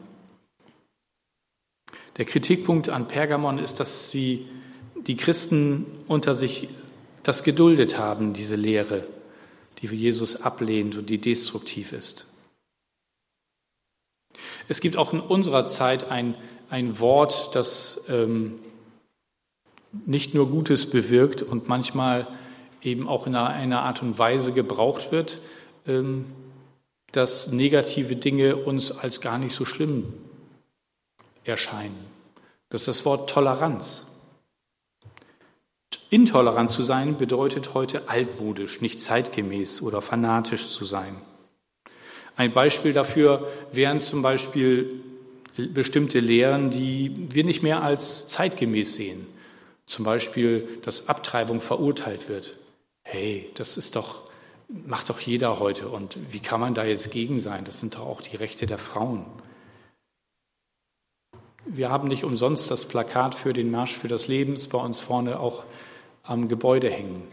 Der 2.17 2.25
Kritikpunkt 2.25 2.89
an 2.89 3.09
Pergamon 3.09 3.59
ist, 3.59 3.79
dass 3.79 4.11
sie 4.11 4.47
die 4.95 5.17
Christen 5.17 5.87
unter 6.09 6.35
sich 6.35 6.69
das 7.23 7.43
geduldet 7.43 7.99
haben, 7.99 8.33
diese 8.33 8.57
Lehre, 8.57 9.07
die 9.79 9.87
Jesus 9.89 10.43
ablehnt 10.43 10.97
und 10.97 11.11
die 11.11 11.21
destruktiv 11.21 11.93
ist. 11.93 12.33
Es 14.69 14.81
gibt 14.81 14.97
auch 14.97 15.13
in 15.13 15.21
unserer 15.21 15.69
Zeit 15.69 16.11
ein, 16.11 16.35
ein 16.71 16.99
Wort, 16.99 17.55
das 17.55 18.05
ähm, 18.09 18.59
nicht 20.07 20.35
nur 20.35 20.49
Gutes 20.49 20.91
bewirkt 20.91 21.43
und 21.43 21.69
manchmal 21.69 22.27
eben 22.83 23.09
auch 23.09 23.27
in 23.27 23.35
einer, 23.35 23.83
Art 23.83 24.03
und 24.03 24.19
Weise 24.19 24.53
gebraucht 24.53 25.13
wird, 25.13 25.39
ähm, 25.87 26.27
dass 27.17 27.51
negative 27.51 28.15
Dinge 28.17 28.57
uns 28.57 28.93
als 28.93 29.23
gar 29.23 29.39
nicht 29.39 29.55
so 29.55 29.65
schlimm 29.65 30.13
erscheinen. 31.45 32.07
Das 32.69 32.83
ist 32.83 32.89
das 32.89 33.05
Wort 33.07 33.31
Toleranz. 33.31 34.05
Intolerant 36.11 36.71
zu 36.71 36.83
sein 36.83 37.17
bedeutet 37.17 37.73
heute 37.73 38.11
altmodisch, 38.11 38.83
nicht 38.83 39.01
zeitgemäß 39.01 39.81
oder 39.81 40.03
fanatisch 40.03 40.69
zu 40.69 40.85
sein. 40.85 41.17
Ein 42.37 42.53
Beispiel 42.53 42.93
dafür 42.93 43.49
wären 43.73 44.01
zum 44.01 44.21
Beispiel 44.21 45.01
bestimmte 45.57 46.21
Lehren, 46.21 46.69
die 46.69 47.29
wir 47.31 47.45
nicht 47.45 47.63
mehr 47.63 47.83
als 47.83 48.27
zeitgemäß 48.27 48.93
sehen. 48.93 49.27
Zum 49.87 50.05
Beispiel, 50.05 50.69
dass 50.83 51.09
Abtreibung 51.09 51.63
verurteilt 51.63 52.29
wird. 52.29 52.57
Hey, 53.03 53.51
das 53.55 53.79
ist 53.79 53.97
doch 53.97 54.26
macht 54.69 55.11
doch 55.11 55.21
jeder 55.21 55.59
heute. 55.59 55.89
Und 55.89 56.19
wie 56.33 56.41
kann 56.41 56.61
man 56.61 56.75
da 56.75 56.85
jetzt 56.85 57.11
gegen 57.11 57.39
sein? 57.41 57.65
Das 57.65 57.81
sind 57.81 57.95
doch 57.95 58.07
auch 58.07 58.21
die 58.21 58.37
Rechte 58.37 58.67
der 58.67 58.79
Frauen. 58.79 59.25
Wir 61.65 61.91
haben 61.91 62.09
nicht 62.09 62.25
umsonst 62.25 62.71
das 62.71 62.87
Plakat 62.87 63.35
für 63.35 63.53
den 63.53 63.71
Marsch 63.71 63.97
für 63.97 64.09
das 64.09 64.29
Lebens 64.29 64.69
bei 64.69 64.79
uns 64.79 65.01
vorne 65.01 65.41
auch 65.41 65.65
am 66.23 66.49
Gebäude 66.49 66.91
hängen. 66.91 67.27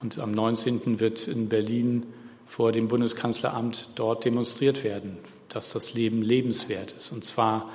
Und 0.00 0.18
am 0.18 0.32
19. 0.32 0.98
wird 0.98 1.28
in 1.28 1.48
Berlin 1.48 2.12
vor 2.44 2.72
dem 2.72 2.88
Bundeskanzleramt 2.88 3.90
dort 3.94 4.24
demonstriert 4.24 4.82
werden, 4.82 5.18
dass 5.48 5.72
das 5.72 5.94
Leben 5.94 6.22
lebenswert 6.22 6.92
ist. 6.92 7.12
Und 7.12 7.24
zwar 7.24 7.70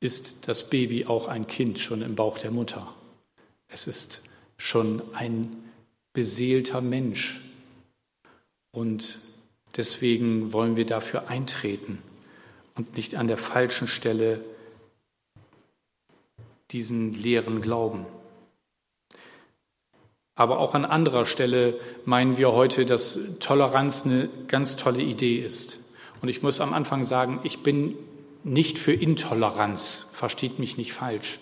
ist 0.00 0.46
das 0.46 0.70
Baby 0.70 1.06
auch 1.06 1.26
ein 1.26 1.48
Kind 1.48 1.80
schon 1.80 2.02
im 2.02 2.14
Bauch 2.14 2.38
der 2.38 2.52
Mutter. 2.52 2.94
Es 3.66 3.88
ist 3.88 4.22
schon 4.56 5.02
ein 5.14 5.67
beseelter 6.18 6.80
Mensch. 6.80 7.40
Und 8.72 9.20
deswegen 9.76 10.52
wollen 10.52 10.74
wir 10.74 10.84
dafür 10.84 11.28
eintreten 11.28 12.02
und 12.74 12.96
nicht 12.96 13.14
an 13.14 13.28
der 13.28 13.38
falschen 13.38 13.86
Stelle 13.86 14.40
diesen 16.72 17.14
leeren 17.14 17.62
Glauben. 17.62 18.04
Aber 20.34 20.58
auch 20.58 20.74
an 20.74 20.84
anderer 20.84 21.24
Stelle 21.24 21.78
meinen 22.04 22.36
wir 22.36 22.50
heute, 22.50 22.84
dass 22.84 23.38
Toleranz 23.38 24.04
eine 24.04 24.28
ganz 24.48 24.74
tolle 24.74 25.02
Idee 25.02 25.36
ist. 25.36 25.94
Und 26.20 26.28
ich 26.28 26.42
muss 26.42 26.60
am 26.60 26.74
Anfang 26.74 27.04
sagen, 27.04 27.38
ich 27.44 27.62
bin 27.62 27.94
nicht 28.42 28.80
für 28.80 28.92
Intoleranz, 28.92 30.08
versteht 30.12 30.58
mich 30.58 30.78
nicht 30.78 30.92
falsch. 30.92 31.38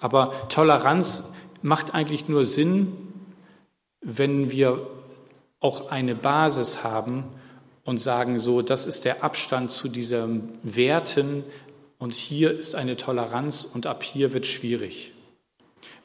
Aber 0.00 0.48
Toleranz 0.48 1.34
macht 1.60 1.94
eigentlich 1.94 2.26
nur 2.30 2.44
Sinn, 2.44 3.03
wenn 4.04 4.50
wir 4.50 4.86
auch 5.60 5.90
eine 5.90 6.14
Basis 6.14 6.84
haben 6.84 7.24
und 7.84 7.98
sagen, 7.98 8.38
so, 8.38 8.62
das 8.62 8.86
ist 8.86 9.04
der 9.04 9.24
Abstand 9.24 9.72
zu 9.72 9.88
diesen 9.88 10.58
Werten 10.62 11.42
und 11.98 12.12
hier 12.12 12.52
ist 12.52 12.74
eine 12.74 12.96
Toleranz 12.96 13.64
und 13.64 13.86
ab 13.86 14.02
hier 14.02 14.34
wird 14.34 14.46
schwierig. 14.46 15.12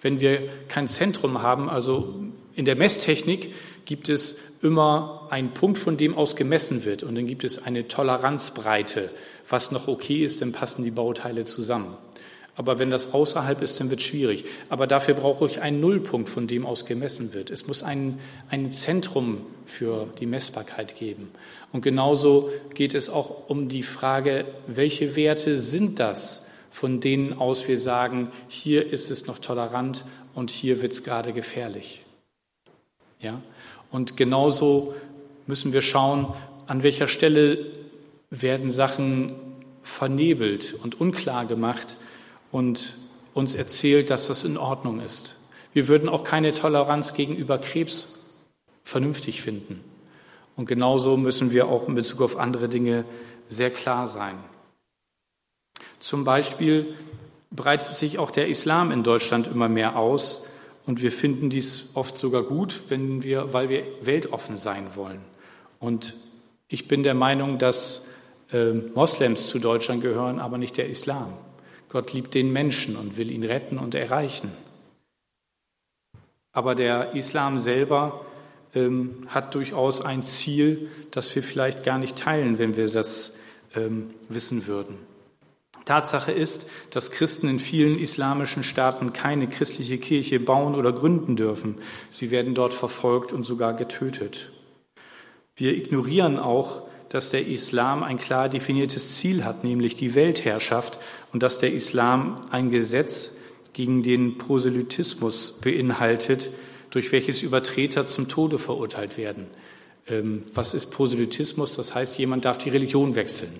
Wenn 0.01 0.21
wir 0.21 0.47
kein 0.69 0.87
Zentrum 0.87 1.41
haben, 1.41 1.69
also 1.69 2.15
in 2.55 2.63
der 2.63 2.77
Messtechnik 2.77 3.53
gibt 3.83 4.07
es 4.07 4.59
immer 4.61 5.27
einen 5.29 5.53
Punkt, 5.53 5.77
von 5.77 5.97
dem 5.97 6.15
aus 6.15 6.37
gemessen 6.37 6.85
wird 6.85 7.03
und 7.03 7.15
dann 7.15 7.27
gibt 7.27 7.43
es 7.43 7.63
eine 7.63 7.87
Toleranzbreite. 7.87 9.09
Was 9.49 9.71
noch 9.71 9.87
okay 9.87 10.23
ist, 10.23 10.41
dann 10.41 10.53
passen 10.53 10.85
die 10.85 10.91
Bauteile 10.91 11.43
zusammen. 11.43 11.97
Aber 12.59 12.77
wenn 12.77 12.91
das 12.91 13.13
außerhalb 13.13 13.61
ist, 13.61 13.79
dann 13.79 13.89
wird 13.89 14.01
es 14.01 14.05
schwierig. 14.05 14.43
Aber 14.67 14.85
dafür 14.85 15.13
brauche 15.13 15.45
ich 15.45 15.61
einen 15.61 15.79
Nullpunkt, 15.79 16.27
von 16.27 16.45
dem 16.45 16.65
aus 16.65 16.85
gemessen 16.85 17.33
wird. 17.33 17.51
Es 17.51 17.67
muss 17.67 17.83
ein, 17.83 18.19
ein 18.49 18.69
Zentrum 18.69 19.45
für 19.65 20.09
die 20.19 20.25
Messbarkeit 20.25 20.97
geben. 20.97 21.31
Und 21.71 21.83
genauso 21.83 22.49
geht 22.73 22.95
es 22.95 23.09
auch 23.09 23.49
um 23.49 23.69
die 23.69 23.81
Frage, 23.81 24.43
welche 24.67 25.15
Werte 25.15 25.57
sind 25.57 26.01
das, 26.01 26.49
von 26.69 26.99
denen 26.99 27.31
aus 27.31 27.65
wir 27.69 27.79
sagen, 27.79 28.29
hier 28.49 28.91
ist 28.91 29.09
es 29.09 29.25
noch 29.25 29.39
tolerant 29.39 30.03
und 30.35 30.49
hier 30.49 30.81
wird 30.81 30.91
es 30.91 31.05
gerade 31.05 31.31
gefährlich. 31.31 32.01
Ja? 33.21 33.41
Und 33.89 34.17
genauso 34.17 34.93
müssen 35.47 35.71
wir 35.71 35.81
schauen, 35.81 36.27
an 36.67 36.83
welcher 36.83 37.07
Stelle 37.07 37.57
werden 38.31 38.69
Sachen 38.69 39.31
vernebelt 39.81 40.75
und 40.83 40.99
unklar 40.99 41.45
gemacht, 41.45 41.95
und 42.51 42.95
uns 43.33 43.53
erzählt, 43.53 44.09
dass 44.09 44.27
das 44.27 44.43
in 44.43 44.57
Ordnung 44.57 44.99
ist. 44.99 45.49
Wir 45.73 45.87
würden 45.87 46.09
auch 46.09 46.23
keine 46.23 46.51
Toleranz 46.51 47.13
gegenüber 47.13 47.57
Krebs 47.57 48.25
vernünftig 48.83 49.41
finden. 49.41 49.83
Und 50.55 50.65
genauso 50.65 51.15
müssen 51.15 51.51
wir 51.51 51.67
auch 51.67 51.87
in 51.87 51.95
Bezug 51.95 52.21
auf 52.21 52.37
andere 52.37 52.67
Dinge 52.67 53.05
sehr 53.47 53.69
klar 53.69 54.07
sein. 54.07 54.35
Zum 55.99 56.23
Beispiel 56.23 56.95
breitet 57.51 57.87
sich 57.87 58.19
auch 58.19 58.31
der 58.31 58.47
Islam 58.47 58.91
in 58.91 59.03
Deutschland 59.03 59.47
immer 59.47 59.69
mehr 59.69 59.97
aus 59.97 60.47
und 60.85 61.01
wir 61.01 61.11
finden 61.11 61.49
dies 61.49 61.91
oft 61.93 62.17
sogar 62.17 62.43
gut, 62.43 62.81
wenn 62.89 63.23
wir, 63.23 63.53
weil 63.53 63.69
wir 63.69 63.83
weltoffen 64.01 64.57
sein 64.57 64.95
wollen. 64.95 65.21
Und 65.79 66.13
ich 66.67 66.87
bin 66.87 67.03
der 67.03 67.13
Meinung, 67.13 67.57
dass 67.57 68.07
äh, 68.51 68.73
Moslems 68.73 69.47
zu 69.47 69.59
Deutschland 69.59 70.01
gehören, 70.01 70.39
aber 70.39 70.57
nicht 70.57 70.77
der 70.77 70.89
Islam. 70.89 71.33
Gott 71.89 72.13
liebt 72.13 72.33
den 72.35 72.53
Menschen 72.53 72.95
und 72.95 73.17
will 73.17 73.31
ihn 73.31 73.43
retten 73.43 73.79
und 73.79 73.95
erreichen. 73.95 74.51
Aber 76.51 76.75
der 76.75 77.15
Islam 77.15 77.59
selber 77.59 78.25
ähm, 78.75 79.27
hat 79.27 79.55
durchaus 79.55 80.01
ein 80.01 80.23
Ziel, 80.23 80.89
das 81.11 81.33
wir 81.35 81.43
vielleicht 81.43 81.83
gar 81.83 81.97
nicht 81.97 82.17
teilen, 82.17 82.59
wenn 82.59 82.77
wir 82.77 82.89
das 82.89 83.37
ähm, 83.75 84.11
wissen 84.29 84.67
würden. 84.67 84.97
Tatsache 85.85 86.31
ist, 86.31 86.69
dass 86.91 87.09
Christen 87.09 87.47
in 87.47 87.57
vielen 87.57 87.97
islamischen 87.97 88.63
Staaten 88.63 89.11
keine 89.11 89.47
christliche 89.47 89.97
Kirche 89.97 90.39
bauen 90.39 90.75
oder 90.75 90.91
gründen 90.91 91.35
dürfen. 91.35 91.79
Sie 92.11 92.29
werden 92.29 92.53
dort 92.53 92.75
verfolgt 92.75 93.33
und 93.33 93.43
sogar 93.43 93.73
getötet. 93.73 94.51
Wir 95.55 95.75
ignorieren 95.75 96.37
auch, 96.37 96.83
dass 97.09 97.31
der 97.31 97.47
Islam 97.47 98.03
ein 98.03 98.19
klar 98.19 98.49
definiertes 98.49 99.17
Ziel 99.17 99.43
hat, 99.43 99.63
nämlich 99.63 99.95
die 99.95 100.15
Weltherrschaft, 100.15 100.99
und 101.33 101.43
dass 101.43 101.59
der 101.59 101.73
Islam 101.73 102.41
ein 102.51 102.69
Gesetz 102.69 103.31
gegen 103.73 104.03
den 104.03 104.37
Proselytismus 104.37 105.59
beinhaltet, 105.61 106.49
durch 106.91 107.11
welches 107.11 107.41
Übertreter 107.41 108.07
zum 108.07 108.27
Tode 108.27 108.57
verurteilt 108.59 109.17
werden. 109.17 109.47
Ähm, 110.07 110.43
was 110.53 110.73
ist 110.73 110.87
Proselytismus? 110.87 111.75
Das 111.75 111.93
heißt, 111.93 112.17
jemand 112.17 112.45
darf 112.45 112.57
die 112.57 112.69
Religion 112.69 113.15
wechseln. 113.15 113.53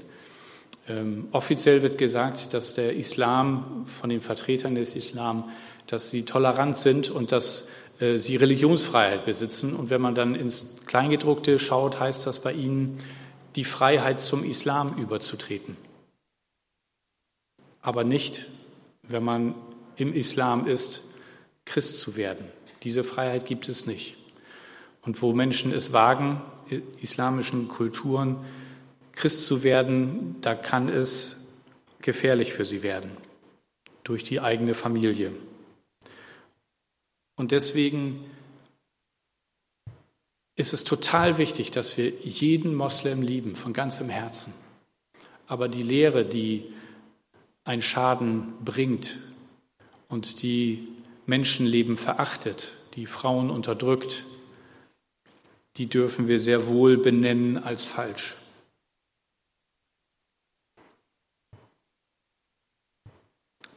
Ähm, 0.87 1.27
offiziell 1.31 1.81
wird 1.83 1.97
gesagt, 1.97 2.53
dass 2.53 2.73
der 2.73 2.95
Islam 2.95 3.83
von 3.85 4.09
den 4.09 4.21
Vertretern 4.21 4.75
des 4.75 4.95
Islam, 4.95 5.43
dass 5.87 6.09
sie 6.09 6.23
tolerant 6.23 6.77
sind 6.77 7.11
und 7.11 7.31
dass 7.31 7.69
äh, 7.99 8.17
sie 8.17 8.35
Religionsfreiheit 8.35 9.25
besitzen. 9.25 9.75
Und 9.75 9.91
wenn 9.91 10.01
man 10.01 10.15
dann 10.15 10.33
ins 10.33 10.81
Kleingedruckte 10.87 11.59
schaut, 11.59 11.99
heißt 11.99 12.25
das 12.25 12.39
bei 12.39 12.53
ihnen 12.53 12.97
die 13.55 13.63
Freiheit 13.63 14.21
zum 14.21 14.43
Islam 14.43 14.97
überzutreten. 14.97 15.77
Aber 17.81 18.03
nicht, 18.03 18.45
wenn 19.03 19.23
man 19.23 19.55
im 19.95 20.13
Islam 20.13 20.67
ist, 20.67 21.15
Christ 21.65 21.99
zu 21.99 22.15
werden. 22.15 22.45
Diese 22.83 23.03
Freiheit 23.03 23.45
gibt 23.45 23.69
es 23.69 23.85
nicht. 23.85 24.15
Und 25.01 25.21
wo 25.21 25.33
Menschen 25.33 25.71
es 25.71 25.93
wagen, 25.93 26.41
islamischen 27.01 27.67
Kulturen 27.67 28.37
Christ 29.11 29.45
zu 29.45 29.63
werden, 29.63 30.35
da 30.41 30.55
kann 30.55 30.87
es 30.87 31.37
gefährlich 32.01 32.53
für 32.53 32.65
sie 32.65 32.83
werden 32.83 33.11
durch 34.03 34.23
die 34.23 34.39
eigene 34.39 34.73
Familie. 34.73 35.31
Und 37.35 37.51
deswegen 37.51 38.23
ist 40.59 40.73
es 40.73 40.83
total 40.83 41.37
wichtig, 41.37 41.71
dass 41.71 41.97
wir 41.97 42.09
jeden 42.09 42.75
Moslem 42.75 43.21
lieben, 43.21 43.55
von 43.55 43.71
ganzem 43.71 44.09
Herzen. 44.09 44.53
Aber 45.47 45.69
die 45.69 45.83
Lehre, 45.83 46.25
die 46.25 46.65
einen 47.63 47.81
Schaden 47.81 48.51
bringt 48.65 49.15
und 50.09 50.43
die 50.43 50.85
Menschenleben 51.25 51.95
verachtet, 51.95 52.71
die 52.95 53.05
Frauen 53.05 53.51
unterdrückt, 53.51 54.25
die 55.77 55.87
dürfen 55.87 56.27
wir 56.27 56.39
sehr 56.39 56.67
wohl 56.67 56.97
benennen 56.97 57.57
als 57.57 57.85
falsch. 57.85 58.35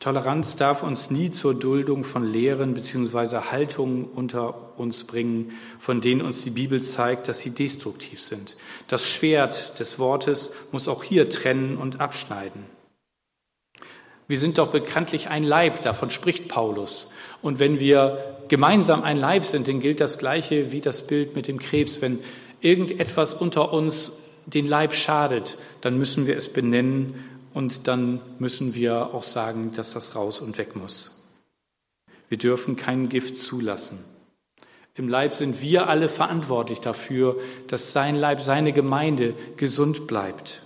Toleranz 0.02 0.56
darf 0.56 0.82
uns 0.82 1.12
nie 1.12 1.30
zur 1.30 1.54
Duldung 1.54 2.02
von 2.02 2.24
Lehren 2.24 2.74
bzw. 2.74 3.52
Haltungen 3.52 4.04
unter 4.04 4.76
uns 4.76 5.04
bringen, 5.04 5.52
von 5.78 6.00
denen 6.00 6.22
uns 6.22 6.42
die 6.42 6.50
Bibel 6.50 6.82
zeigt, 6.82 7.28
dass 7.28 7.38
sie 7.38 7.50
destruktiv 7.50 8.20
sind. 8.20 8.56
Das 8.88 9.06
Schwert 9.06 9.78
des 9.78 10.00
Wortes 10.00 10.50
muss 10.72 10.88
auch 10.88 11.04
hier 11.04 11.28
trennen 11.28 11.76
und 11.76 12.00
abschneiden. 12.00 12.64
Wir 14.26 14.40
sind 14.40 14.58
doch 14.58 14.72
bekanntlich 14.72 15.28
ein 15.28 15.44
Leib, 15.44 15.82
davon 15.82 16.10
spricht 16.10 16.48
Paulus. 16.48 17.12
Und 17.40 17.60
wenn 17.60 17.78
wir 17.78 18.40
gemeinsam 18.48 19.04
ein 19.04 19.18
Leib 19.18 19.44
sind, 19.44 19.68
dann 19.68 19.78
gilt 19.78 20.00
das 20.00 20.18
Gleiche 20.18 20.72
wie 20.72 20.80
das 20.80 21.06
Bild 21.06 21.36
mit 21.36 21.46
dem 21.46 21.60
Krebs. 21.60 22.02
Wenn 22.02 22.18
irgendetwas 22.60 23.34
unter 23.34 23.72
uns 23.72 24.24
den 24.46 24.66
Leib 24.66 24.94
schadet, 24.94 25.58
dann 25.80 25.96
müssen 25.96 26.26
wir 26.26 26.36
es 26.36 26.52
benennen 26.52 27.14
und 27.54 27.86
dann 27.88 28.20
müssen 28.38 28.74
wir 28.74 29.14
auch 29.14 29.22
sagen, 29.22 29.72
dass 29.74 29.92
das 29.92 30.14
raus 30.14 30.40
und 30.40 30.58
weg 30.58 30.76
muss. 30.76 31.22
Wir 32.28 32.38
dürfen 32.38 32.76
kein 32.76 33.08
Gift 33.08 33.36
zulassen. 33.36 34.02
Im 34.94 35.08
Leib 35.08 35.32
sind 35.32 35.62
wir 35.62 35.88
alle 35.88 36.08
verantwortlich 36.08 36.80
dafür, 36.80 37.40
dass 37.66 37.92
sein 37.92 38.16
Leib, 38.16 38.40
seine 38.40 38.72
Gemeinde 38.72 39.34
gesund 39.56 40.06
bleibt. 40.06 40.60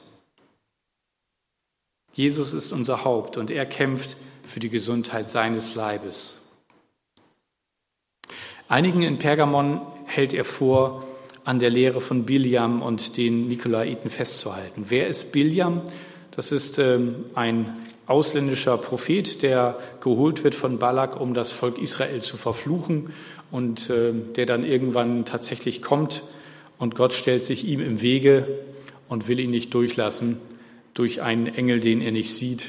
Jesus 2.13 2.53
ist 2.53 2.73
unser 2.73 3.05
Haupt 3.05 3.37
und 3.37 3.51
er 3.51 3.67
kämpft 3.67 4.17
für 4.45 4.59
die 4.59 4.71
Gesundheit 4.71 5.29
seines 5.29 5.75
Leibes. 5.75 6.43
Einigen 8.69 9.03
in 9.03 9.19
Pergamon 9.19 9.81
hält 10.07 10.33
er 10.35 10.45
vor, 10.45 11.05
an 11.45 11.61
der 11.61 11.71
Lehre 11.71 12.01
von 12.01 12.25
Biliam 12.25 12.83
und 12.83 13.17
den 13.17 13.47
Nikolaiten 13.47 14.11
festzuhalten. 14.11 14.87
Wer 14.89 15.07
ist 15.07 15.31
Biliam? 15.31 15.83
Das 16.37 16.53
ist 16.53 16.79
ähm, 16.79 17.25
ein 17.35 17.75
ausländischer 18.07 18.77
Prophet, 18.77 19.43
der 19.43 19.79
geholt 20.01 20.45
wird 20.45 20.55
von 20.55 20.79
Balak, 20.79 21.19
um 21.19 21.33
das 21.33 21.51
Volk 21.51 21.79
Israel 21.79 22.21
zu 22.21 22.37
verfluchen 22.37 23.15
und 23.51 23.89
ähm, 23.89 24.35
der 24.35 24.45
dann 24.45 24.63
irgendwann 24.63 25.25
tatsächlich 25.25 25.81
kommt 25.81 26.23
und 26.79 26.95
Gott 26.95 27.15
stellt 27.15 27.45
sich 27.45 27.67
ihm 27.67 27.81
im 27.81 28.03
Wege 28.03 28.47
und 29.09 29.29
will 29.29 29.41
ihn 29.41 29.51
nicht 29.51 29.73
durchlassen 29.73 30.39
durch 30.93 31.23
einen 31.23 31.47
Engel, 31.47 31.81
den 31.81 32.03
er 32.03 32.13
nicht 32.13 32.35
sieht, 32.35 32.69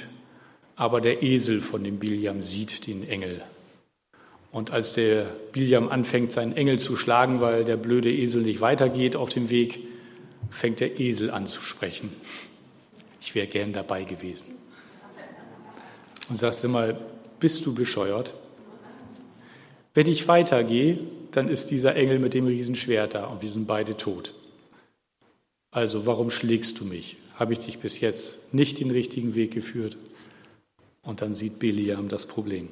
aber 0.78 1.02
der 1.02 1.22
Esel 1.22 1.60
von 1.60 1.84
dem 1.84 2.00
Biliam 2.00 2.44
sieht 2.44 2.88
den 2.88 3.08
Engel. 3.08 3.42
Und 4.54 4.72
als 4.72 4.94
der 4.94 5.26
Biliam 5.52 5.90
anfängt, 5.90 6.32
seinen 6.32 6.56
Engel 6.56 6.80
zu 6.80 6.96
schlagen, 6.96 7.42
weil 7.42 7.66
der 7.66 7.76
blöde 7.76 8.12
Esel 8.12 8.44
nicht 8.44 8.62
weitergeht 8.62 9.18
auf 9.18 9.30
dem 9.30 9.50
Weg, 9.50 9.80
fängt 10.50 10.80
der 10.80 11.02
Esel 11.02 11.32
an 11.32 11.48
zu 11.48 11.60
sprechen. 11.60 12.10
Ich 13.28 13.36
wäre 13.36 13.48
gern 13.48 13.74
dabei 13.74 14.06
gewesen. 14.06 14.56
Und 16.30 16.36
sagst 16.36 16.64
immer, 16.64 16.94
bist 17.42 17.66
du 17.66 17.76
bescheuert? 17.76 18.34
Wenn 19.94 20.08
ich 20.08 20.30
weitergehe, 20.30 20.98
dann 21.32 21.50
ist 21.50 21.70
dieser 21.70 21.98
Engel 21.98 22.20
mit 22.20 22.34
dem 22.34 22.48
Riesenschwert 22.48 23.16
da 23.16 23.26
und 23.26 23.42
wir 23.42 23.50
sind 23.50 23.68
beide 23.68 23.98
tot. 23.98 24.34
Also 25.72 26.06
warum 26.06 26.32
schlägst 26.32 26.80
du 26.80 26.86
mich? 26.86 27.18
Habe 27.36 27.52
ich 27.52 27.60
dich 27.60 27.80
bis 27.80 28.00
jetzt 28.00 28.54
nicht 28.54 28.80
den 28.80 28.92
richtigen 28.92 29.36
Weg 29.36 29.52
geführt? 29.52 29.98
Und 31.02 31.22
dann 31.22 31.34
sieht 31.34 31.60
Biliam 31.60 32.08
das 32.08 32.28
Problem. 32.28 32.70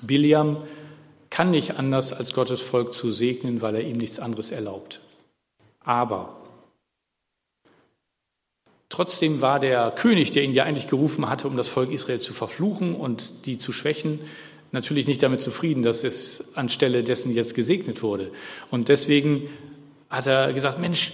Biliam 0.00 0.56
kann 1.28 1.50
nicht 1.50 1.72
anders, 1.72 2.14
als 2.14 2.32
Gottes 2.32 2.62
Volk 2.62 2.94
zu 2.94 3.12
segnen, 3.12 3.60
weil 3.60 3.74
er 3.74 3.86
ihm 3.86 3.98
nichts 3.98 4.20
anderes 4.20 4.52
erlaubt. 4.52 5.00
Aber 5.80 6.39
Trotzdem 8.90 9.40
war 9.40 9.60
der 9.60 9.92
König, 9.92 10.32
der 10.32 10.42
ihn 10.42 10.52
ja 10.52 10.64
eigentlich 10.64 10.88
gerufen 10.88 11.30
hatte, 11.30 11.46
um 11.46 11.56
das 11.56 11.68
Volk 11.68 11.92
Israel 11.92 12.20
zu 12.20 12.32
verfluchen 12.32 12.96
und 12.96 13.46
die 13.46 13.56
zu 13.56 13.72
schwächen, 13.72 14.18
natürlich 14.72 15.06
nicht 15.06 15.22
damit 15.22 15.40
zufrieden, 15.42 15.84
dass 15.84 16.02
es 16.02 16.56
anstelle 16.56 17.04
dessen 17.04 17.32
jetzt 17.32 17.54
gesegnet 17.54 18.02
wurde. 18.02 18.32
Und 18.68 18.88
deswegen 18.88 19.48
hat 20.10 20.26
er 20.26 20.52
gesagt, 20.52 20.80
Mensch, 20.80 21.12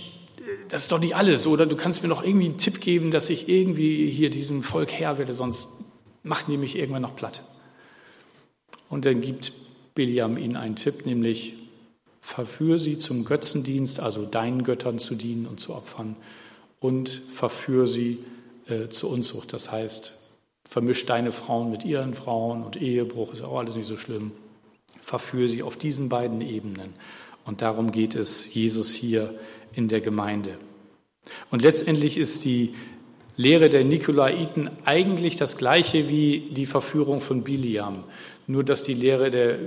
das 0.70 0.84
ist 0.84 0.92
doch 0.92 0.98
nicht 0.98 1.16
alles, 1.16 1.46
oder 1.46 1.66
du 1.66 1.76
kannst 1.76 2.02
mir 2.02 2.08
noch 2.08 2.24
irgendwie 2.24 2.46
einen 2.46 2.58
Tipp 2.58 2.80
geben, 2.80 3.10
dass 3.10 3.28
ich 3.28 3.46
irgendwie 3.46 4.10
hier 4.10 4.30
diesem 4.30 4.62
Volk 4.62 4.90
Herr 4.92 5.18
werde, 5.18 5.34
sonst 5.34 5.68
machen 6.22 6.50
die 6.50 6.56
mich 6.56 6.78
irgendwann 6.78 7.02
noch 7.02 7.14
platt. 7.14 7.42
Und 8.88 9.04
dann 9.04 9.20
gibt 9.20 9.52
Biliam 9.94 10.38
ihnen 10.38 10.56
einen 10.56 10.76
Tipp, 10.76 11.04
nämlich 11.04 11.52
verführe 12.22 12.78
sie 12.78 12.96
zum 12.96 13.26
Götzendienst, 13.26 14.00
also 14.00 14.24
deinen 14.24 14.64
Göttern 14.64 14.98
zu 14.98 15.14
dienen 15.14 15.46
und 15.46 15.60
zu 15.60 15.74
opfern 15.74 16.16
und 16.80 17.08
verführe 17.08 17.86
sie 17.86 18.18
äh, 18.68 18.88
zur 18.88 19.10
Unzucht. 19.10 19.52
Das 19.52 19.72
heißt, 19.72 20.18
vermisch 20.68 21.06
deine 21.06 21.32
Frauen 21.32 21.70
mit 21.70 21.84
ihren 21.84 22.14
Frauen 22.14 22.64
und 22.64 22.80
Ehebruch 22.80 23.32
ist 23.32 23.42
auch 23.42 23.58
alles 23.58 23.76
nicht 23.76 23.86
so 23.86 23.96
schlimm. 23.96 24.32
Verführe 25.00 25.48
sie 25.48 25.62
auf 25.62 25.76
diesen 25.76 26.08
beiden 26.08 26.40
Ebenen. 26.40 26.94
Und 27.44 27.62
darum 27.62 27.92
geht 27.92 28.14
es 28.14 28.52
Jesus 28.52 28.92
hier 28.92 29.34
in 29.72 29.88
der 29.88 30.00
Gemeinde. 30.00 30.58
Und 31.50 31.62
letztendlich 31.62 32.18
ist 32.18 32.44
die 32.44 32.74
Lehre 33.36 33.68
der 33.68 33.84
Nikolaiten 33.84 34.70
eigentlich 34.84 35.36
das 35.36 35.56
gleiche 35.56 36.08
wie 36.08 36.48
die 36.50 36.66
Verführung 36.66 37.20
von 37.20 37.42
Biliam, 37.42 38.04
nur 38.46 38.64
dass 38.64 38.82
die 38.82 38.94
Lehre 38.94 39.30
der 39.30 39.58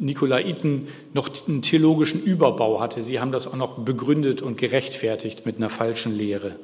Nikolaiten 0.00 0.88
noch 1.12 1.30
einen 1.46 1.62
theologischen 1.62 2.22
Überbau 2.22 2.80
hatte. 2.80 3.02
Sie 3.02 3.20
haben 3.20 3.32
das 3.32 3.46
auch 3.46 3.56
noch 3.56 3.78
begründet 3.78 4.42
und 4.42 4.58
gerechtfertigt 4.58 5.46
mit 5.46 5.58
einer 5.58 5.70
falschen 5.70 6.16
Lehre. 6.16 6.56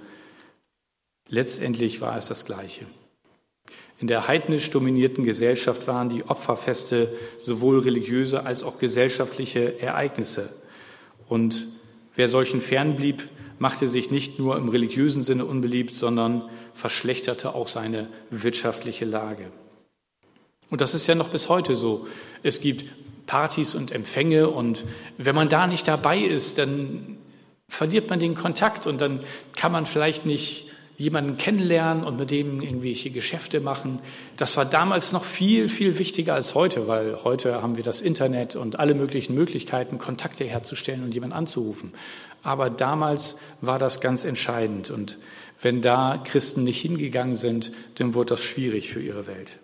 Letztendlich 1.28 2.00
war 2.00 2.16
es 2.16 2.28
das 2.28 2.44
Gleiche. 2.46 2.86
In 3.98 4.08
der 4.08 4.28
heidnisch 4.28 4.70
dominierten 4.70 5.24
Gesellschaft 5.24 5.86
waren 5.86 6.08
die 6.08 6.24
Opferfeste 6.24 7.12
sowohl 7.38 7.80
religiöse 7.80 8.44
als 8.44 8.62
auch 8.62 8.78
gesellschaftliche 8.78 9.80
Ereignisse. 9.80 10.54
Und 11.28 11.66
wer 12.14 12.28
solchen 12.28 12.60
fernblieb, 12.60 13.28
machte 13.58 13.88
sich 13.88 14.10
nicht 14.10 14.38
nur 14.38 14.56
im 14.56 14.68
religiösen 14.68 15.22
Sinne 15.22 15.44
unbeliebt, 15.44 15.94
sondern 15.94 16.42
verschlechterte 16.74 17.54
auch 17.54 17.68
seine 17.68 18.08
wirtschaftliche 18.30 19.06
Lage. 19.06 19.50
Und 20.70 20.80
das 20.80 20.94
ist 20.94 21.06
ja 21.06 21.14
noch 21.14 21.30
bis 21.30 21.48
heute 21.48 21.74
so. 21.74 22.06
Es 22.42 22.60
gibt 22.60 22.84
Partys 23.26 23.74
und 23.74 23.92
Empfänge 23.92 24.48
und 24.48 24.84
wenn 25.18 25.34
man 25.34 25.48
da 25.48 25.66
nicht 25.66 25.86
dabei 25.88 26.18
ist, 26.18 26.58
dann 26.58 27.18
verliert 27.68 28.08
man 28.08 28.20
den 28.20 28.34
Kontakt 28.34 28.86
und 28.86 29.00
dann 29.00 29.20
kann 29.56 29.72
man 29.72 29.86
vielleicht 29.86 30.26
nicht 30.26 30.72
jemanden 30.96 31.36
kennenlernen 31.36 32.04
und 32.04 32.18
mit 32.18 32.30
dem 32.30 32.62
irgendwelche 32.62 33.10
Geschäfte 33.10 33.60
machen. 33.60 33.98
Das 34.36 34.56
war 34.56 34.64
damals 34.64 35.12
noch 35.12 35.24
viel, 35.24 35.68
viel 35.68 35.98
wichtiger 35.98 36.34
als 36.34 36.54
heute, 36.54 36.88
weil 36.88 37.22
heute 37.22 37.60
haben 37.60 37.76
wir 37.76 37.84
das 37.84 38.00
Internet 38.00 38.56
und 38.56 38.78
alle 38.78 38.94
möglichen 38.94 39.34
Möglichkeiten, 39.34 39.98
Kontakte 39.98 40.44
herzustellen 40.44 41.04
und 41.04 41.12
jemanden 41.12 41.36
anzurufen. 41.36 41.92
Aber 42.42 42.70
damals 42.70 43.38
war 43.60 43.78
das 43.78 44.00
ganz 44.00 44.24
entscheidend 44.24 44.90
und 44.90 45.18
wenn 45.60 45.82
da 45.82 46.22
Christen 46.22 46.64
nicht 46.64 46.80
hingegangen 46.80 47.34
sind, 47.34 47.72
dann 47.96 48.14
wurde 48.14 48.30
das 48.30 48.42
schwierig 48.42 48.90
für 48.90 49.00
ihre 49.00 49.26
Welt. 49.26 49.58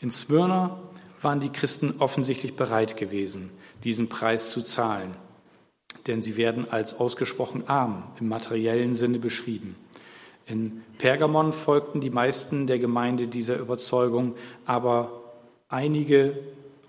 In 0.00 0.10
Smyrna 0.10 0.80
waren 1.20 1.40
die 1.40 1.50
Christen 1.50 1.96
offensichtlich 1.98 2.56
bereit 2.56 2.96
gewesen, 2.96 3.50
diesen 3.84 4.08
Preis 4.08 4.50
zu 4.50 4.62
zahlen, 4.62 5.14
denn 6.06 6.22
sie 6.22 6.36
werden 6.36 6.70
als 6.70 6.98
ausgesprochen 6.98 7.68
arm 7.68 8.04
im 8.20 8.28
materiellen 8.28 8.96
Sinne 8.96 9.18
beschrieben. 9.18 9.76
In 10.46 10.82
Pergamon 10.96 11.52
folgten 11.52 12.00
die 12.00 12.10
meisten 12.10 12.66
der 12.66 12.78
Gemeinde 12.78 13.26
dieser 13.26 13.58
Überzeugung, 13.58 14.34
aber 14.64 15.12
einige 15.68 16.38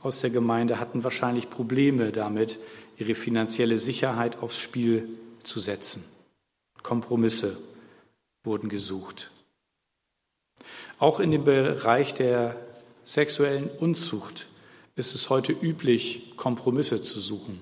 aus 0.01 0.21
der 0.21 0.29
Gemeinde 0.29 0.79
hatten 0.79 1.03
wahrscheinlich 1.03 1.49
Probleme 1.49 2.11
damit, 2.11 2.57
ihre 2.97 3.15
finanzielle 3.15 3.77
Sicherheit 3.77 4.41
aufs 4.41 4.59
Spiel 4.59 5.09
zu 5.43 5.59
setzen. 5.59 6.03
Kompromisse 6.83 7.57
wurden 8.43 8.69
gesucht. 8.69 9.31
Auch 10.97 11.19
in 11.19 11.31
dem 11.31 11.43
Bereich 11.43 12.13
der 12.13 12.55
sexuellen 13.13 13.69
Unzucht 13.79 14.47
ist 14.95 15.15
es 15.15 15.29
heute 15.29 15.51
üblich, 15.51 16.33
Kompromisse 16.37 17.01
zu 17.01 17.19
suchen. 17.19 17.59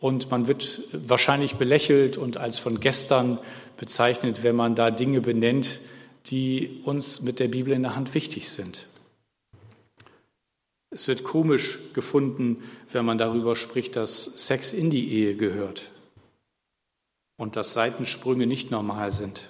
Und 0.00 0.32
man 0.32 0.48
wird 0.48 0.80
wahrscheinlich 0.92 1.54
belächelt 1.54 2.18
und 2.18 2.38
als 2.38 2.58
von 2.58 2.80
gestern 2.80 3.38
bezeichnet, 3.76 4.42
wenn 4.42 4.56
man 4.56 4.74
da 4.74 4.90
Dinge 4.90 5.20
benennt, 5.20 5.78
die 6.26 6.80
uns 6.84 7.22
mit 7.22 7.38
der 7.38 7.48
Bibel 7.48 7.72
in 7.72 7.82
der 7.82 7.94
Hand 7.94 8.14
wichtig 8.14 8.50
sind. 8.50 8.86
Es 10.90 11.06
wird 11.06 11.22
komisch 11.22 11.78
gefunden, 11.94 12.64
wenn 12.90 13.04
man 13.04 13.18
darüber 13.18 13.54
spricht, 13.54 13.94
dass 13.94 14.24
Sex 14.24 14.72
in 14.72 14.90
die 14.90 15.12
Ehe 15.12 15.36
gehört 15.36 15.88
und 17.36 17.54
dass 17.54 17.72
Seitensprünge 17.72 18.46
nicht 18.46 18.72
normal 18.72 19.12
sind, 19.12 19.48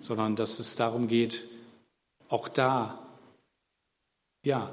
sondern 0.00 0.36
dass 0.36 0.58
es 0.58 0.76
darum 0.76 1.08
geht, 1.08 1.44
auch 2.28 2.48
da, 2.48 3.06
ja, 4.44 4.72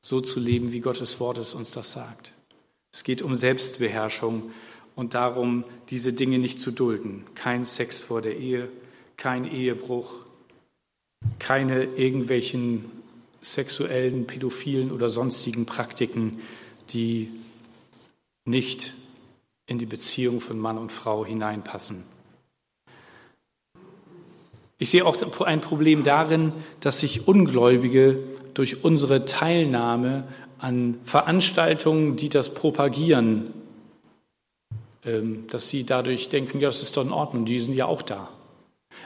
so 0.00 0.20
zu 0.20 0.40
leben, 0.40 0.72
wie 0.72 0.80
Gottes 0.80 1.20
Wort 1.20 1.38
es 1.38 1.54
uns 1.54 1.72
das 1.72 1.92
sagt. 1.92 2.32
Es 2.92 3.04
geht 3.04 3.22
um 3.22 3.34
Selbstbeherrschung 3.34 4.52
und 4.96 5.14
darum, 5.14 5.64
diese 5.90 6.12
Dinge 6.12 6.38
nicht 6.38 6.60
zu 6.60 6.70
dulden. 6.70 7.26
Kein 7.34 7.64
Sex 7.64 8.00
vor 8.00 8.22
der 8.22 8.36
Ehe, 8.36 8.70
kein 9.16 9.44
Ehebruch, 9.44 10.14
keine 11.38 11.84
irgendwelchen 11.84 12.90
sexuellen, 13.42 14.26
pädophilen 14.26 14.90
oder 14.90 15.08
sonstigen 15.08 15.66
Praktiken, 15.66 16.40
die 16.90 17.30
nicht 18.44 18.94
in 19.66 19.78
die 19.78 19.86
Beziehung 19.86 20.40
von 20.40 20.58
Mann 20.58 20.78
und 20.78 20.92
Frau 20.92 21.24
hineinpassen. 21.24 22.04
Ich 24.80 24.88
sehe 24.88 25.04
auch 25.04 25.18
ein 25.42 25.60
Problem 25.60 26.02
darin, 26.04 26.54
dass 26.80 27.00
sich 27.00 27.28
Ungläubige 27.28 28.18
durch 28.54 28.82
unsere 28.82 29.26
Teilnahme 29.26 30.24
an 30.58 30.98
Veranstaltungen, 31.04 32.16
die 32.16 32.30
das 32.30 32.54
propagieren, 32.54 33.52
ähm, 35.04 35.44
dass 35.50 35.68
sie 35.68 35.84
dadurch 35.84 36.30
denken, 36.30 36.60
ja, 36.60 36.68
das 36.68 36.80
ist 36.80 36.96
doch 36.96 37.04
in 37.04 37.12
Ordnung, 37.12 37.44
die 37.44 37.60
sind 37.60 37.74
ja 37.74 37.84
auch 37.84 38.00
da. 38.00 38.30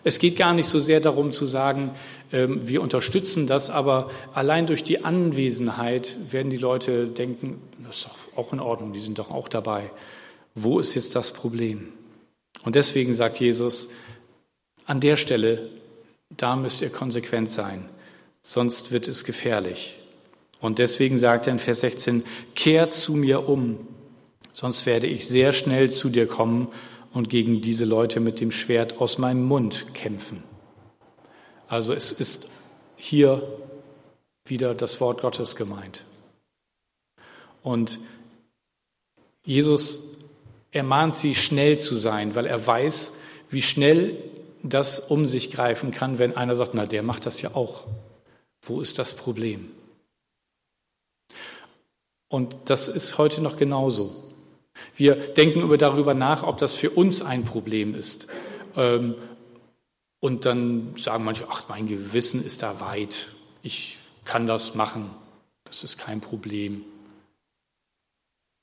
Es 0.05 0.21
geht 0.21 0.37
gar 0.37 0.55
nicht 0.55 0.69
so 0.69 0.79
sehr 0.79 1.01
darum 1.01 1.33
zu 1.33 1.45
sagen, 1.47 1.91
ähm, 2.33 2.67
wir 2.67 2.81
unterstützen 2.81 3.49
das, 3.49 3.71
aber 3.71 4.11
allein 4.33 4.67
durch 4.67 4.85
die 4.85 5.05
Anwesenheit 5.05 6.15
werden 6.31 6.51
die 6.51 6.57
Leute 6.57 7.09
denken, 7.09 7.61
das 7.85 7.97
ist 7.97 8.07
doch 8.07 8.39
auch 8.39 8.53
in 8.53 8.61
Ordnung, 8.61 8.93
die 8.93 9.01
sind 9.01 9.19
doch 9.19 9.33
auch 9.33 9.49
dabei. 9.49 9.91
Wo 10.55 10.79
ist 10.79 10.95
jetzt 10.95 11.17
das 11.17 11.33
Problem? 11.33 11.89
Und 12.65 12.77
deswegen 12.77 13.13
sagt 13.13 13.41
Jesus, 13.41 13.89
an 14.87 15.01
der 15.01 15.17
Stelle, 15.17 15.71
da 16.31 16.57
müsst 16.57 16.83
ihr 16.83 16.91
konsequent 16.91 17.51
sein, 17.51 17.89
sonst 18.43 18.93
wird 18.93 19.09
es 19.09 19.25
gefährlich. 19.25 19.97
Und 20.61 20.79
deswegen 20.79 21.19
sagt 21.19 21.47
er 21.47 21.53
in 21.53 21.59
Vers 21.59 21.81
16, 21.81 22.25
kehrt 22.55 22.93
zu 22.93 23.13
mir 23.15 23.49
um, 23.49 23.87
sonst 24.53 24.87
werde 24.87 25.07
ich 25.07 25.29
sehr 25.29 25.53
schnell 25.53 25.91
zu 25.91 26.09
dir 26.09 26.27
kommen 26.27 26.69
und 27.13 27.29
gegen 27.29 27.61
diese 27.61 27.85
Leute 27.85 28.21
mit 28.21 28.41
dem 28.41 28.51
Schwert 28.51 29.01
aus 29.01 29.19
meinem 29.19 29.45
Mund 29.45 29.95
kämpfen. 29.95 30.43
Also 31.69 31.93
es 31.93 32.13
ist 32.13 32.49
hier 32.97 33.43
wieder 34.47 34.75
das 34.75 35.01
Wort 35.01 35.23
Gottes 35.23 35.57
gemeint. 35.57 36.03
Und 37.63 37.99
Jesus 39.45 40.19
ermahnt 40.71 41.15
sie, 41.15 41.35
schnell 41.35 41.79
zu 41.79 41.97
sein, 41.97 42.35
weil 42.35 42.47
er 42.47 42.67
weiß, 42.67 43.15
wie 43.51 43.63
schnell 43.63 44.17
das 44.65 44.99
um 44.99 45.27
sich 45.27 45.53
greifen 45.53 45.91
kann, 45.91 46.19
wenn 46.19 46.37
einer 46.37 46.55
sagt, 46.55 46.75
na, 46.75 46.87
der 46.87 47.03
macht 47.03 47.27
das 47.27 47.43
ja 47.43 47.55
auch. 47.55 47.85
Wo 48.63 48.81
ist 48.81 48.99
das 48.99 49.15
Problem? 49.15 49.71
Und 52.29 52.57
das 52.65 52.89
ist 52.89 53.19
heute 53.19 53.43
noch 53.43 53.57
genauso. 53.57 54.11
Wir 54.97 55.15
denken 55.15 55.61
über 55.61 55.79
darüber 55.79 56.15
nach, 56.15 56.43
ob 56.43 56.59
das 56.59 56.75
für 56.75 56.91
uns 56.91 57.23
ein 57.23 57.45
Problem 57.45 57.95
ist. 57.95 58.27
Ähm, 58.75 59.15
und 60.19 60.47
dann 60.47 60.95
sagen 60.97 61.25
manche, 61.25 61.47
ach, 61.49 61.69
mein 61.69 61.87
Gewissen 61.87 62.45
ist 62.45 62.63
da 62.63 62.81
weit. 62.81 63.29
Ich 63.63 63.99
kann 64.25 64.47
das 64.47 64.75
machen. 64.75 65.11
Das 65.65 65.85
ist 65.85 65.99
kein 65.99 66.23
Problem. 66.23 66.83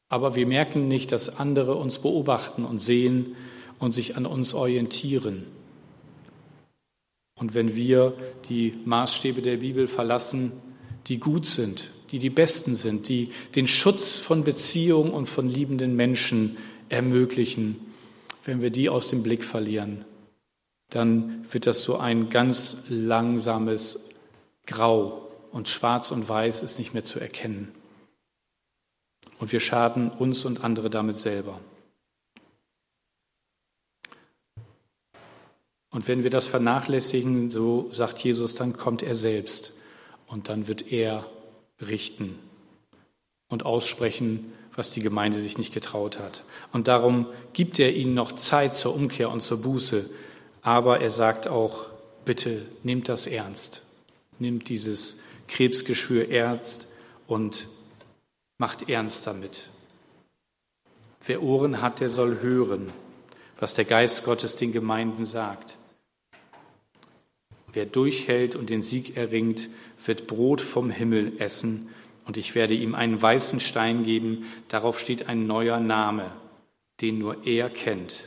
Aber 0.09 0.35
wir 0.35 0.47
merken 0.47 0.87
nicht, 0.87 1.11
dass 1.11 1.37
andere 1.37 1.75
uns 1.75 1.99
beobachten 1.99 2.65
und 2.65 2.79
sehen 2.79 3.35
und 3.79 3.91
sich 3.91 4.17
an 4.17 4.25
uns 4.25 4.53
orientieren. 4.53 5.45
Und 7.41 7.55
wenn 7.55 7.75
wir 7.75 8.13
die 8.49 8.75
Maßstäbe 8.85 9.41
der 9.41 9.57
Bibel 9.57 9.87
verlassen, 9.87 10.51
die 11.07 11.19
gut 11.19 11.47
sind, 11.47 11.89
die 12.11 12.19
die 12.19 12.29
besten 12.29 12.75
sind, 12.75 13.09
die 13.09 13.31
den 13.55 13.67
Schutz 13.67 14.19
von 14.19 14.43
Beziehungen 14.43 15.11
und 15.11 15.25
von 15.25 15.49
liebenden 15.49 15.95
Menschen 15.95 16.57
ermöglichen, 16.89 17.77
wenn 18.45 18.61
wir 18.61 18.69
die 18.69 18.89
aus 18.89 19.09
dem 19.09 19.23
Blick 19.23 19.43
verlieren, 19.43 20.05
dann 20.91 21.47
wird 21.49 21.65
das 21.65 21.81
so 21.81 21.97
ein 21.97 22.29
ganz 22.29 22.83
langsames 22.89 24.11
Grau 24.67 25.27
und 25.51 25.67
Schwarz 25.67 26.11
und 26.11 26.29
Weiß 26.29 26.61
ist 26.61 26.77
nicht 26.77 26.93
mehr 26.93 27.03
zu 27.03 27.19
erkennen. 27.19 27.71
Und 29.39 29.51
wir 29.51 29.59
schaden 29.59 30.11
uns 30.11 30.45
und 30.45 30.63
andere 30.63 30.91
damit 30.91 31.17
selber. 31.17 31.59
Und 35.91 36.07
wenn 36.07 36.23
wir 36.23 36.29
das 36.29 36.47
vernachlässigen, 36.47 37.51
so 37.51 37.87
sagt 37.91 38.19
Jesus, 38.23 38.55
dann 38.55 38.73
kommt 38.73 39.03
er 39.03 39.15
selbst 39.15 39.73
und 40.25 40.47
dann 40.49 40.67
wird 40.67 40.91
er 40.91 41.29
richten 41.81 42.39
und 43.49 43.65
aussprechen, 43.65 44.53
was 44.73 44.91
die 44.91 45.01
Gemeinde 45.01 45.39
sich 45.39 45.57
nicht 45.57 45.73
getraut 45.73 46.17
hat. 46.17 46.43
Und 46.71 46.87
darum 46.87 47.27
gibt 47.51 47.77
er 47.77 47.93
ihnen 47.93 48.13
noch 48.13 48.31
Zeit 48.31 48.73
zur 48.73 48.95
Umkehr 48.95 49.29
und 49.29 49.41
zur 49.41 49.61
Buße. 49.61 50.09
Aber 50.61 51.01
er 51.01 51.09
sagt 51.09 51.49
auch, 51.49 51.87
bitte 52.23 52.65
nehmt 52.83 53.09
das 53.09 53.27
ernst. 53.27 53.83
Nimmt 54.39 54.69
dieses 54.69 55.21
Krebsgeschwür 55.49 56.29
ernst 56.29 56.85
und 57.27 57.67
macht 58.57 58.89
ernst 58.89 59.27
damit. 59.27 59.69
Wer 61.25 61.43
Ohren 61.43 61.81
hat, 61.81 61.99
der 61.99 62.09
soll 62.09 62.39
hören, 62.41 62.93
was 63.59 63.73
der 63.73 63.85
Geist 63.85 64.23
Gottes 64.23 64.55
den 64.55 64.71
Gemeinden 64.71 65.25
sagt. 65.25 65.75
Wer 67.73 67.85
durchhält 67.85 68.55
und 68.55 68.69
den 68.69 68.81
Sieg 68.81 69.17
erringt, 69.17 69.69
wird 70.05 70.27
Brot 70.27 70.61
vom 70.61 70.89
Himmel 70.89 71.33
essen, 71.39 71.89
und 72.25 72.37
ich 72.37 72.55
werde 72.55 72.75
ihm 72.75 72.95
einen 72.95 73.21
weißen 73.21 73.59
Stein 73.59 74.03
geben, 74.03 74.45
darauf 74.67 74.99
steht 74.99 75.27
ein 75.27 75.47
neuer 75.47 75.79
Name, 75.79 76.31
den 77.01 77.17
nur 77.17 77.45
er 77.45 77.69
kennt. 77.69 78.25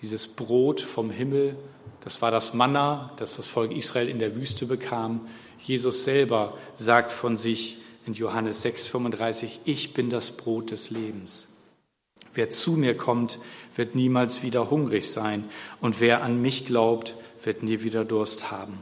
Dieses 0.00 0.28
Brot 0.28 0.80
vom 0.80 1.10
Himmel, 1.10 1.56
das 2.02 2.22
war 2.22 2.30
das 2.30 2.54
Manna, 2.54 3.12
das 3.16 3.36
das 3.36 3.48
Volk 3.48 3.72
Israel 3.72 4.08
in 4.08 4.18
der 4.18 4.36
Wüste 4.36 4.64
bekam. 4.64 5.28
Jesus 5.58 6.04
selber 6.04 6.56
sagt 6.74 7.12
von 7.12 7.36
sich 7.36 7.78
in 8.06 8.14
Johannes 8.14 8.64
6:35, 8.64 9.58
ich 9.64 9.92
bin 9.92 10.08
das 10.08 10.30
Brot 10.30 10.70
des 10.70 10.90
Lebens. 10.90 11.59
Wer 12.34 12.50
zu 12.50 12.72
mir 12.72 12.96
kommt, 12.96 13.38
wird 13.74 13.94
niemals 13.94 14.42
wieder 14.42 14.70
hungrig 14.70 15.10
sein, 15.10 15.44
und 15.80 16.00
wer 16.00 16.22
an 16.22 16.40
mich 16.40 16.66
glaubt, 16.66 17.14
wird 17.42 17.62
nie 17.62 17.82
wieder 17.82 18.04
Durst 18.04 18.50
haben. 18.50 18.78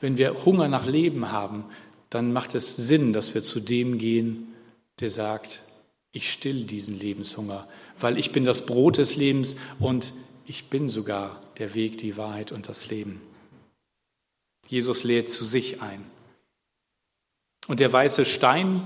Wenn 0.00 0.16
wir 0.16 0.44
Hunger 0.44 0.68
nach 0.68 0.86
Leben 0.86 1.32
haben, 1.32 1.64
dann 2.10 2.32
macht 2.32 2.54
es 2.54 2.76
Sinn, 2.76 3.12
dass 3.12 3.34
wir 3.34 3.42
zu 3.42 3.60
dem 3.60 3.98
gehen, 3.98 4.54
der 5.00 5.10
sagt, 5.10 5.60
ich 6.12 6.30
still 6.30 6.64
diesen 6.64 6.98
Lebenshunger, 6.98 7.68
weil 7.98 8.18
ich 8.18 8.32
bin 8.32 8.44
das 8.44 8.64
Brot 8.64 8.98
des 8.98 9.16
Lebens 9.16 9.56
und 9.78 10.12
ich 10.46 10.70
bin 10.70 10.88
sogar 10.88 11.40
der 11.58 11.74
Weg, 11.74 11.98
die 11.98 12.16
Wahrheit 12.16 12.52
und 12.52 12.68
das 12.68 12.88
Leben. 12.88 13.20
Jesus 14.66 15.04
lädt 15.04 15.30
zu 15.30 15.44
sich 15.44 15.82
ein. 15.82 16.04
Und 17.66 17.80
der 17.80 17.92
weiße 17.92 18.24
Stein, 18.24 18.82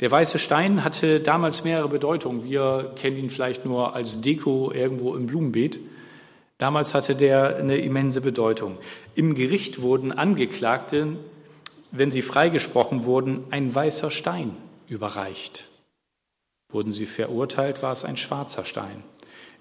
der 0.00 0.10
weiße 0.10 0.38
Stein 0.38 0.82
hatte 0.82 1.20
damals 1.20 1.62
mehrere 1.62 1.88
Bedeutungen. 1.88 2.44
Wir 2.44 2.92
kennen 2.96 3.18
ihn 3.18 3.30
vielleicht 3.30 3.64
nur 3.64 3.94
als 3.94 4.20
Deko 4.20 4.72
irgendwo 4.72 5.14
im 5.14 5.26
Blumenbeet. 5.26 5.78
Damals 6.56 6.94
hatte 6.94 7.14
der 7.14 7.56
eine 7.56 7.78
immense 7.78 8.20
Bedeutung. 8.20 8.78
Im 9.14 9.34
Gericht 9.34 9.82
wurden 9.82 10.12
Angeklagte, 10.12 11.16
wenn 11.90 12.10
sie 12.10 12.22
freigesprochen 12.22 13.04
wurden, 13.04 13.44
ein 13.50 13.74
weißer 13.74 14.10
Stein 14.10 14.56
überreicht. 14.88 15.64
Wurden 16.70 16.92
sie 16.92 17.06
verurteilt, 17.06 17.82
war 17.82 17.92
es 17.92 18.04
ein 18.04 18.16
schwarzer 18.16 18.64
Stein. 18.64 19.02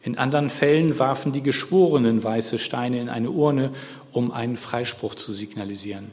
In 0.02 0.18
anderen 0.18 0.50
Fällen 0.50 1.00
warfen 1.00 1.34
die 1.34 1.44
Geschworenen 1.44 2.24
weiße 2.24 2.60
Steine 2.60 3.02
in 3.02 3.10
eine 3.10 3.32
Urne, 3.32 3.74
um 4.14 4.32
einen 4.32 4.56
Freispruch 4.56 5.16
zu 5.16 5.34
signalisieren. 5.34 6.12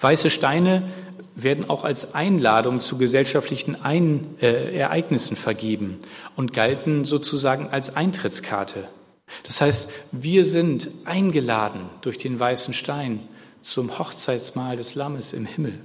Weiße 0.00 0.30
Steine 0.30 0.82
werden 1.34 1.68
auch 1.68 1.84
als 1.84 2.14
Einladung 2.14 2.80
zu 2.80 2.98
gesellschaftlichen 2.98 3.82
Ein 3.82 4.36
äh, 4.40 4.76
Ereignissen 4.76 5.36
vergeben 5.36 5.98
und 6.36 6.52
galten 6.52 7.04
sozusagen 7.04 7.68
als 7.68 7.96
Eintrittskarte. 7.96 8.88
Das 9.42 9.60
heißt, 9.60 9.90
wir 10.12 10.44
sind 10.44 10.88
eingeladen 11.06 11.88
durch 12.02 12.18
den 12.18 12.38
weißen 12.38 12.74
Stein 12.74 13.20
zum 13.62 13.98
Hochzeitsmahl 13.98 14.76
des 14.76 14.94
Lammes 14.94 15.32
im 15.32 15.46
Himmel. 15.46 15.80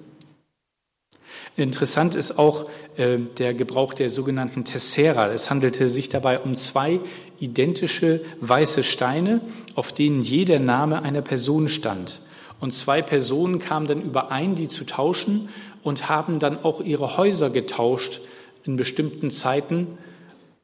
Interessant 1.55 2.15
ist 2.15 2.38
auch 2.38 2.69
äh, 2.97 3.17
der 3.38 3.53
Gebrauch 3.53 3.93
der 3.93 4.09
sogenannten 4.09 4.65
Tessera. 4.65 5.32
Es 5.32 5.49
handelte 5.49 5.89
sich 5.89 6.09
dabei 6.09 6.39
um 6.39 6.55
zwei 6.55 6.99
identische 7.39 8.21
weiße 8.41 8.84
Steine, 8.84 9.41
auf 9.75 9.93
denen 9.93 10.21
jeder 10.21 10.59
Name 10.59 11.01
einer 11.01 11.21
Person 11.21 11.69
stand. 11.69 12.21
Und 12.60 12.74
zwei 12.74 13.01
Personen 13.01 13.60
kamen 13.60 13.88
dann 13.88 14.01
überein, 14.01 14.55
die 14.55 14.68
zu 14.68 14.86
tauschen 14.86 15.49
und 15.84 16.10
haben 16.10 16.39
dann 16.39 16.64
auch 16.64 16.82
ihre 16.82 17.18
Häuser 17.18 17.49
getauscht 17.49 18.22
in 18.66 18.76
bestimmten 18.76 19.32
Zeiten 19.32 19.97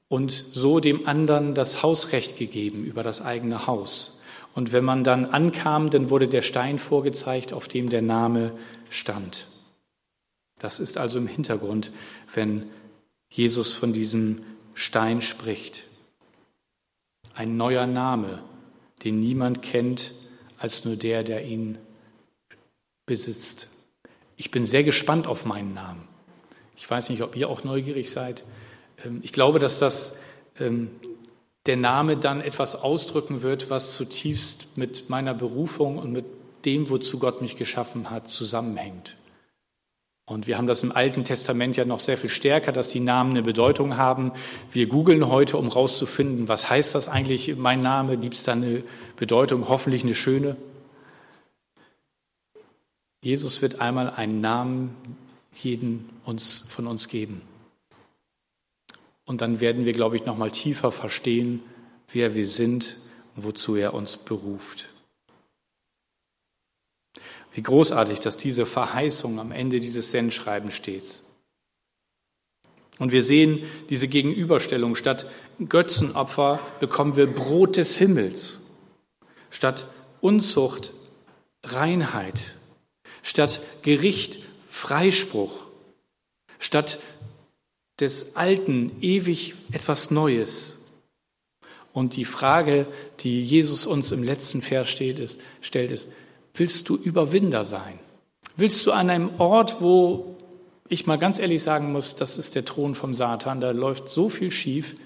und 0.08 0.32
so 0.32 0.80
dem 0.80 1.08
anderen 1.08 1.56
das 1.56 1.84
Hausrecht 1.84 2.38
gegeben 2.38 2.84
über 2.84 3.04
das 3.04 3.22
eigene 3.22 3.68
Haus. 3.68 4.22
Und 4.54 4.72
wenn 4.72 4.86
man 4.86 5.04
dann 5.04 5.26
ankam, 5.26 5.90
dann 5.90 6.10
wurde 6.10 6.28
der 6.28 6.42
Stein 6.42 6.80
vorgezeigt, 6.80 7.54
auf 7.54 7.68
dem 7.68 7.90
der 7.90 8.02
Name 8.02 8.52
stand. 8.90 9.48
Das 10.60 10.80
ist 10.80 10.98
also 10.98 11.18
im 11.18 11.28
Hintergrund, 11.28 11.92
wenn 12.34 12.64
Jesus 13.30 13.74
von 13.74 13.92
diesem 13.92 14.44
Stein 14.74 15.22
spricht. 15.22 15.84
Ein 17.34 17.58
neuer 17.58 17.86
Name, 17.86 18.44
den 19.04 19.20
niemand 19.20 19.62
kennt 19.62 20.14
als 20.58 20.86
nur 20.86 20.96
der, 20.96 21.24
der 21.24 21.46
ihn 21.46 21.78
besitzt. 23.06 23.70
Ich 24.38 24.52
bin 24.52 24.66
sehr 24.66 24.84
gespannt 24.84 25.28
auf 25.28 25.46
meinen 25.46 25.74
Namen. 25.74 26.08
Ich 26.76 26.90
weiß 26.90 27.10
nicht, 27.10 27.22
ob 27.22 27.36
ihr 27.36 27.50
auch 27.50 27.64
neugierig 27.64 28.12
seid. 28.12 28.44
Ähm, 29.04 29.20
ich 29.24 29.34
glaube, 29.34 29.60
dass 29.60 29.80
das 29.80 30.18
ähm, 30.60 30.90
der 31.66 31.78
Name 31.78 32.18
dann 32.18 32.42
etwas 32.42 32.76
ausdrücken 32.76 33.42
wird, 33.42 33.70
was 33.70 33.96
zutiefst 33.96 34.78
mit 34.78 35.10
meiner 35.10 35.34
Berufung 35.34 35.98
und 35.98 36.12
mit 36.12 36.26
dem, 36.66 36.90
wozu 36.90 37.20
Gott 37.20 37.42
mich 37.42 37.56
geschaffen 37.56 38.10
hat, 38.10 38.28
zusammenhängt. 38.28 39.18
Und 40.28 40.48
wir 40.48 40.58
haben 40.58 40.66
das 40.66 40.82
im 40.82 40.92
Alten 40.92 41.24
Testament 41.24 41.78
ja 41.78 41.86
noch 41.86 42.00
sehr 42.00 42.18
viel 42.18 42.32
stärker, 42.32 42.72
dass 42.72 42.90
die 42.90 43.00
Namen 43.00 43.32
eine 43.32 43.44
Bedeutung 43.44 43.96
haben. 43.96 44.32
Wir 44.72 44.88
googeln 44.88 45.28
heute, 45.28 45.58
um 45.58 45.68
rauszufinden, 45.68 46.48
was 46.48 46.70
heißt 46.70 46.96
das 46.96 47.08
eigentlich, 47.08 47.56
mein 47.58 47.82
Name? 47.82 48.18
Gibt 48.18 48.34
es 48.34 48.44
da 48.44 48.54
eine 48.54 48.82
Bedeutung? 49.18 49.70
Hoffentlich 49.70 50.04
eine 50.04 50.16
schöne. 50.16 50.56
Jesus 53.26 53.64
wird 53.64 53.82
einmal 53.82 54.12
einen 54.12 54.40
Namen 54.40 54.96
jeden 55.52 56.12
uns, 56.26 56.64
von 56.70 56.86
uns 56.86 57.08
geben. 57.08 57.42
Und 59.26 59.42
dann 59.42 59.62
werden 59.62 59.86
wir, 59.86 59.94
glaube 59.94 60.16
ich, 60.16 60.26
noch 60.26 60.38
mal 60.38 60.52
tiefer 60.52 60.92
verstehen, 60.92 61.64
wer 62.12 62.36
wir 62.36 62.46
sind 62.46 62.98
und 63.36 63.44
wozu 63.44 63.76
er 63.78 63.96
uns 63.96 64.18
beruft. 64.18 64.86
Wie 67.52 67.64
großartig, 67.64 68.20
dass 68.20 68.38
diese 68.38 68.68
Verheißung 68.68 69.40
am 69.40 69.52
Ende 69.52 69.80
dieses 69.80 70.12
Sendschreibens 70.12 70.76
steht. 70.76 71.24
Und 73.00 73.12
wir 73.12 73.24
sehen 73.24 73.64
diese 73.90 74.08
Gegenüberstellung. 74.08 74.96
Statt 74.96 75.26
Götzenopfer 75.68 76.60
bekommen 76.80 77.16
wir 77.16 77.26
Brot 77.26 77.78
des 77.78 77.98
Himmels. 77.98 78.60
Statt 79.50 79.88
Unzucht 80.22 80.92
Reinheit. 81.64 82.56
Statt 83.26 83.60
Gericht 83.82 84.38
Freispruch. 84.70 85.62
Statt 86.60 87.00
des 88.00 88.36
Alten 88.36 88.92
ewig 89.02 89.56
etwas 89.72 90.12
Neues. 90.12 90.78
Und 91.92 92.16
die 92.18 92.26
Frage, 92.26 92.86
die 93.22 93.44
Jesus 93.44 93.88
uns 93.88 94.12
im 94.12 94.22
letzten 94.22 94.62
Vers 94.62 94.90
steht, 94.90 95.18
ist, 95.18 95.42
stellt, 95.62 95.92
ist, 95.92 96.12
willst 96.54 96.88
du 96.88 96.96
Überwinder 96.98 97.64
sein? 97.64 97.98
Willst 98.56 98.86
du 98.86 98.92
an 98.92 99.10
einem 99.10 99.40
Ort, 99.40 99.82
wo 99.82 100.38
ich 100.88 101.08
mal 101.08 101.18
ganz 101.18 101.40
ehrlich 101.40 101.64
sagen 101.64 101.92
muss, 101.92 102.16
das 102.16 102.38
ist 102.38 102.54
der 102.54 102.64
Thron 102.64 102.94
vom 102.94 103.16
Satan, 103.16 103.60
da 103.60 103.72
läuft 103.72 104.08
so 104.08 104.30
viel 104.30 104.52
schief, 104.52 104.98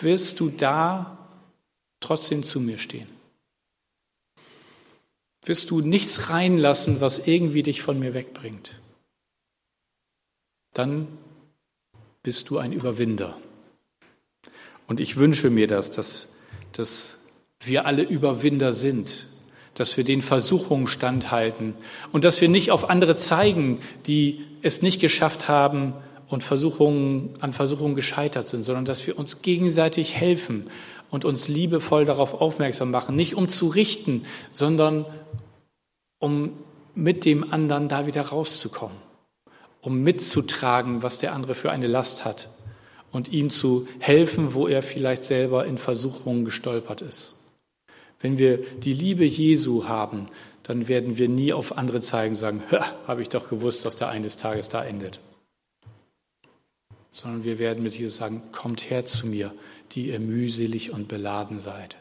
wirst 0.00 0.38
du 0.38 0.50
da 0.50 1.18
trotzdem 1.98 2.44
zu 2.44 2.60
mir 2.60 2.78
stehen? 2.78 3.17
Wirst 5.44 5.70
du 5.70 5.80
nichts 5.80 6.30
reinlassen, 6.30 7.00
was 7.00 7.26
irgendwie 7.26 7.62
dich 7.62 7.82
von 7.82 7.98
mir 7.98 8.14
wegbringt? 8.14 8.80
Dann 10.74 11.08
bist 12.22 12.50
du 12.50 12.58
ein 12.58 12.72
Überwinder. 12.72 13.38
Und 14.86 15.00
ich 15.00 15.16
wünsche 15.16 15.50
mir 15.50 15.66
das, 15.66 15.90
dass, 15.90 16.30
dass 16.72 17.18
wir 17.60 17.86
alle 17.86 18.02
Überwinder 18.02 18.72
sind, 18.72 19.26
dass 19.74 19.96
wir 19.96 20.04
den 20.04 20.22
Versuchungen 20.22 20.88
standhalten 20.88 21.74
und 22.12 22.24
dass 22.24 22.40
wir 22.40 22.48
nicht 22.48 22.70
auf 22.70 22.90
andere 22.90 23.16
zeigen, 23.16 23.80
die 24.06 24.44
es 24.62 24.82
nicht 24.82 25.00
geschafft 25.00 25.48
haben 25.48 25.94
und 26.28 26.42
Versuchungen, 26.42 27.30
an 27.40 27.52
Versuchungen 27.52 27.94
gescheitert 27.94 28.48
sind, 28.48 28.62
sondern 28.62 28.84
dass 28.84 29.06
wir 29.06 29.18
uns 29.18 29.42
gegenseitig 29.42 30.14
helfen 30.14 30.68
und 31.10 31.24
uns 31.24 31.48
liebevoll 31.48 32.04
darauf 32.04 32.34
aufmerksam 32.34 32.90
machen, 32.90 33.16
nicht 33.16 33.34
um 33.34 33.48
zu 33.48 33.68
richten, 33.68 34.24
sondern 34.52 35.06
um 36.18 36.52
mit 36.94 37.24
dem 37.24 37.52
anderen 37.52 37.88
da 37.88 38.06
wieder 38.06 38.22
rauszukommen, 38.22 38.96
um 39.80 40.02
mitzutragen, 40.02 41.02
was 41.02 41.18
der 41.18 41.32
andere 41.32 41.54
für 41.54 41.70
eine 41.70 41.86
Last 41.86 42.24
hat 42.24 42.48
und 43.12 43.32
ihm 43.32 43.50
zu 43.50 43.86
helfen, 44.00 44.54
wo 44.54 44.66
er 44.66 44.82
vielleicht 44.82 45.24
selber 45.24 45.64
in 45.66 45.78
Versuchungen 45.78 46.44
gestolpert 46.44 47.02
ist. 47.02 47.34
Wenn 48.20 48.38
wir 48.38 48.58
die 48.58 48.92
Liebe 48.92 49.24
Jesu 49.24 49.86
haben, 49.86 50.28
dann 50.64 50.88
werden 50.88 51.16
wir 51.16 51.28
nie 51.28 51.52
auf 51.52 51.78
andere 51.78 52.00
zeigen 52.00 52.34
und 52.34 52.38
sagen, 52.38 52.62
habe 53.06 53.22
ich 53.22 53.28
doch 53.28 53.48
gewusst, 53.48 53.84
dass 53.84 53.96
der 53.96 54.08
eines 54.08 54.36
Tages 54.36 54.68
da 54.68 54.84
endet. 54.84 55.20
Sondern 57.10 57.44
wir 57.44 57.58
werden 57.58 57.82
mit 57.82 57.94
Jesus 57.96 58.16
sagen, 58.16 58.42
kommt 58.52 58.90
her 58.90 59.06
zu 59.06 59.26
mir, 59.26 59.52
die 59.92 60.08
ihr 60.08 60.20
mühselig 60.20 60.90
und 60.90 61.08
beladen 61.08 61.60
seid. 61.60 61.96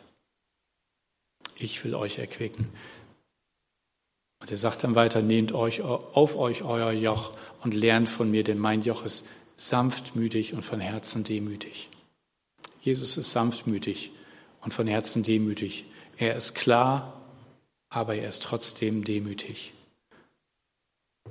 Ich 1.56 1.84
will 1.84 1.96
euch 1.96 2.20
erquicken. 2.20 2.70
Und 4.40 4.52
er 4.52 4.58
sagt 4.58 4.84
dann 4.84 4.96
weiter, 4.96 5.22
nehmt 5.22 5.52
euch 5.52 5.82
auf 5.82 6.36
euch 6.36 6.64
euer 6.64 6.92
Joch 6.92 7.34
und 7.62 7.74
lernt 7.74 8.08
von 8.08 8.30
mir, 8.30 8.44
denn 8.44 8.60
mein 8.60 8.82
Joch 8.82 9.04
ist 9.04 9.28
sanftmütig 9.58 10.54
und 10.54 10.64
von 10.64 10.80
Herzen 10.80 11.24
demütig. 11.24 11.90
Jesus 12.82 13.18
ist 13.18 13.32
sanftmütig 13.32 14.12
und 14.62 14.74
von 14.74 14.88
Herzen 14.88 15.24
demütig. 15.24 15.86
Er 16.18 16.36
ist 16.36 16.54
klar, 16.54 17.22
aber 17.90 18.16
er 18.16 18.30
ist 18.30 18.44
trotzdem 18.44 19.04
demütig. 19.04 19.74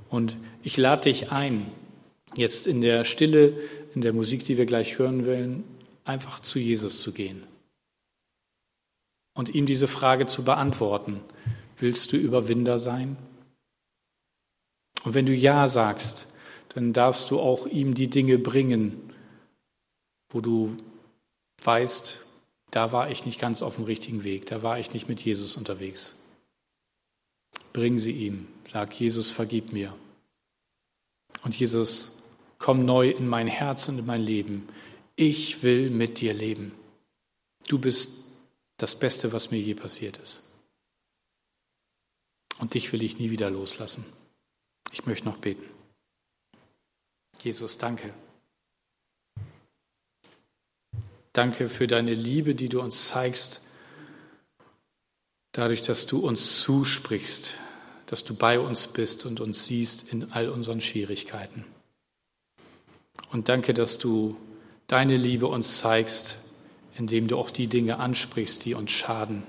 Und 0.09 0.37
ich 0.63 0.77
lade 0.77 1.03
dich 1.03 1.31
ein, 1.31 1.71
jetzt 2.35 2.67
in 2.67 2.81
der 2.81 3.03
Stille, 3.03 3.53
in 3.95 4.01
der 4.01 4.13
Musik, 4.13 4.45
die 4.45 4.57
wir 4.57 4.65
gleich 4.65 4.99
hören 4.99 5.25
wollen, 5.25 5.63
einfach 6.07 6.39
zu 6.39 6.59
Jesus 6.59 6.99
zu 6.99 7.11
gehen 7.11 7.43
und 9.33 9.53
ihm 9.53 9.67
diese 9.67 9.87
Frage 9.87 10.25
zu 10.25 10.43
beantworten. 10.43 11.21
Willst 11.77 12.11
du 12.11 12.17
Überwinder 12.17 12.79
sein? 12.79 13.17
Und 15.03 15.13
wenn 15.13 15.27
du 15.27 15.33
Ja 15.33 15.67
sagst, 15.67 16.33
dann 16.69 16.91
darfst 16.91 17.29
du 17.29 17.39
auch 17.39 17.67
ihm 17.67 17.93
die 17.93 18.09
Dinge 18.09 18.39
bringen, 18.39 19.13
wo 20.29 20.41
du 20.41 20.75
weißt, 21.63 22.25
da 22.71 22.91
war 22.91 23.11
ich 23.11 23.25
nicht 23.25 23.39
ganz 23.39 23.61
auf 23.61 23.75
dem 23.75 23.85
richtigen 23.85 24.23
Weg, 24.23 24.47
da 24.47 24.63
war 24.63 24.79
ich 24.79 24.93
nicht 24.93 25.07
mit 25.07 25.21
Jesus 25.23 25.55
unterwegs. 25.55 26.25
bring 27.73 27.99
sie 27.99 28.11
ihm. 28.11 28.47
Sag, 28.65 28.99
Jesus, 28.99 29.29
vergib 29.29 29.71
mir. 29.71 29.95
Und 31.43 31.57
Jesus, 31.57 32.23
komm 32.57 32.85
neu 32.85 33.09
in 33.09 33.27
mein 33.27 33.47
Herz 33.47 33.87
und 33.87 33.99
in 33.99 34.05
mein 34.07 34.21
Leben. 34.21 34.67
Ich 35.19 35.63
will 35.63 35.89
mit 35.89 36.19
dir 36.19 36.31
leben. 36.31 36.71
Du 37.67 37.79
bist 37.79 38.25
das 38.77 38.97
Beste, 38.97 39.33
was 39.33 39.49
mir 39.49 39.59
je 39.59 39.73
passiert 39.73 40.17
ist. 40.19 40.43
Und 42.59 42.75
dich 42.75 42.93
will 42.93 43.01
ich 43.01 43.17
nie 43.17 43.31
wieder 43.31 43.49
loslassen. 43.49 44.05
Ich 44.91 45.07
möchte 45.07 45.25
noch 45.25 45.37
beten. 45.37 45.65
Jesus, 47.41 47.79
danke. 47.79 48.13
Danke 51.33 51.67
für 51.67 51.87
deine 51.87 52.13
Liebe, 52.13 52.53
die 52.53 52.69
du 52.69 52.79
uns 52.79 53.07
zeigst, 53.07 53.61
dadurch, 55.51 55.81
dass 55.81 56.05
du 56.05 56.19
uns 56.19 56.61
zusprichst, 56.61 57.55
dass 58.05 58.23
du 58.23 58.35
bei 58.35 58.59
uns 58.59 58.85
bist 58.85 59.25
und 59.25 59.39
uns 59.39 59.65
siehst 59.65 60.13
in 60.13 60.31
all 60.31 60.49
unseren 60.49 60.79
Schwierigkeiten. 60.79 61.65
Und 63.31 63.49
danke, 63.49 63.73
dass 63.73 63.97
du 63.97 64.39
deine 64.87 65.17
Liebe 65.17 65.47
uns 65.47 65.77
zeigst, 65.77 66.39
indem 66.95 67.27
du 67.27 67.37
auch 67.37 67.49
die 67.49 67.67
Dinge 67.67 67.99
ansprichst, 67.99 68.65
die 68.65 68.73
uns 68.73 68.91
schaden. 68.91 69.43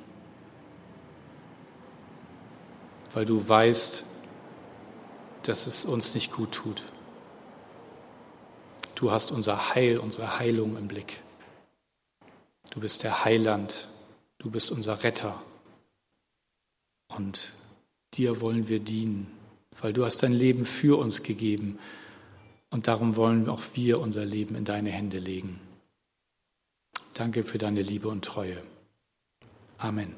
Weil 3.15 3.25
du 3.25 3.49
weißt, 3.49 4.05
dass 5.45 5.67
es 5.67 5.87
uns 5.87 6.15
nicht 6.15 6.33
gut 6.33 6.53
tut. 6.53 6.85
Du 8.95 9.11
hast 9.13 9.31
unser 9.31 9.75
Heil, 9.75 9.99
unsere 9.99 10.39
Heilung 10.39 10.77
im 10.77 10.89
Blick. 10.89 11.21
Du 12.73 12.81
bist 12.81 13.03
der 13.05 13.25
Heiland, 13.25 13.87
du 14.39 14.51
bist 14.51 14.71
unser 14.71 15.03
Retter. 15.05 15.41
Und 17.09 17.53
dir 18.15 18.41
wollen 18.41 18.69
wir 18.69 18.81
dienen, 18.81 19.31
weil 19.81 19.93
du 19.93 20.05
hast 20.05 20.23
dein 20.23 20.33
Leben 20.33 20.67
für 20.67 20.99
uns 20.99 21.23
gegeben. 21.23 21.79
Und 22.71 22.87
darum 22.87 23.17
wollen 23.17 23.49
auch 23.49 23.63
wir 23.75 24.01
unser 24.01 24.25
Leben 24.25 24.55
in 24.55 24.65
deine 24.65 24.91
Hände 24.91 25.19
legen. 25.19 25.61
Danke 27.15 27.43
für 27.43 27.59
deine 27.59 27.83
Liebe 27.83 28.09
und 28.09 28.25
Treue. 28.25 28.63
Amen. 29.79 30.15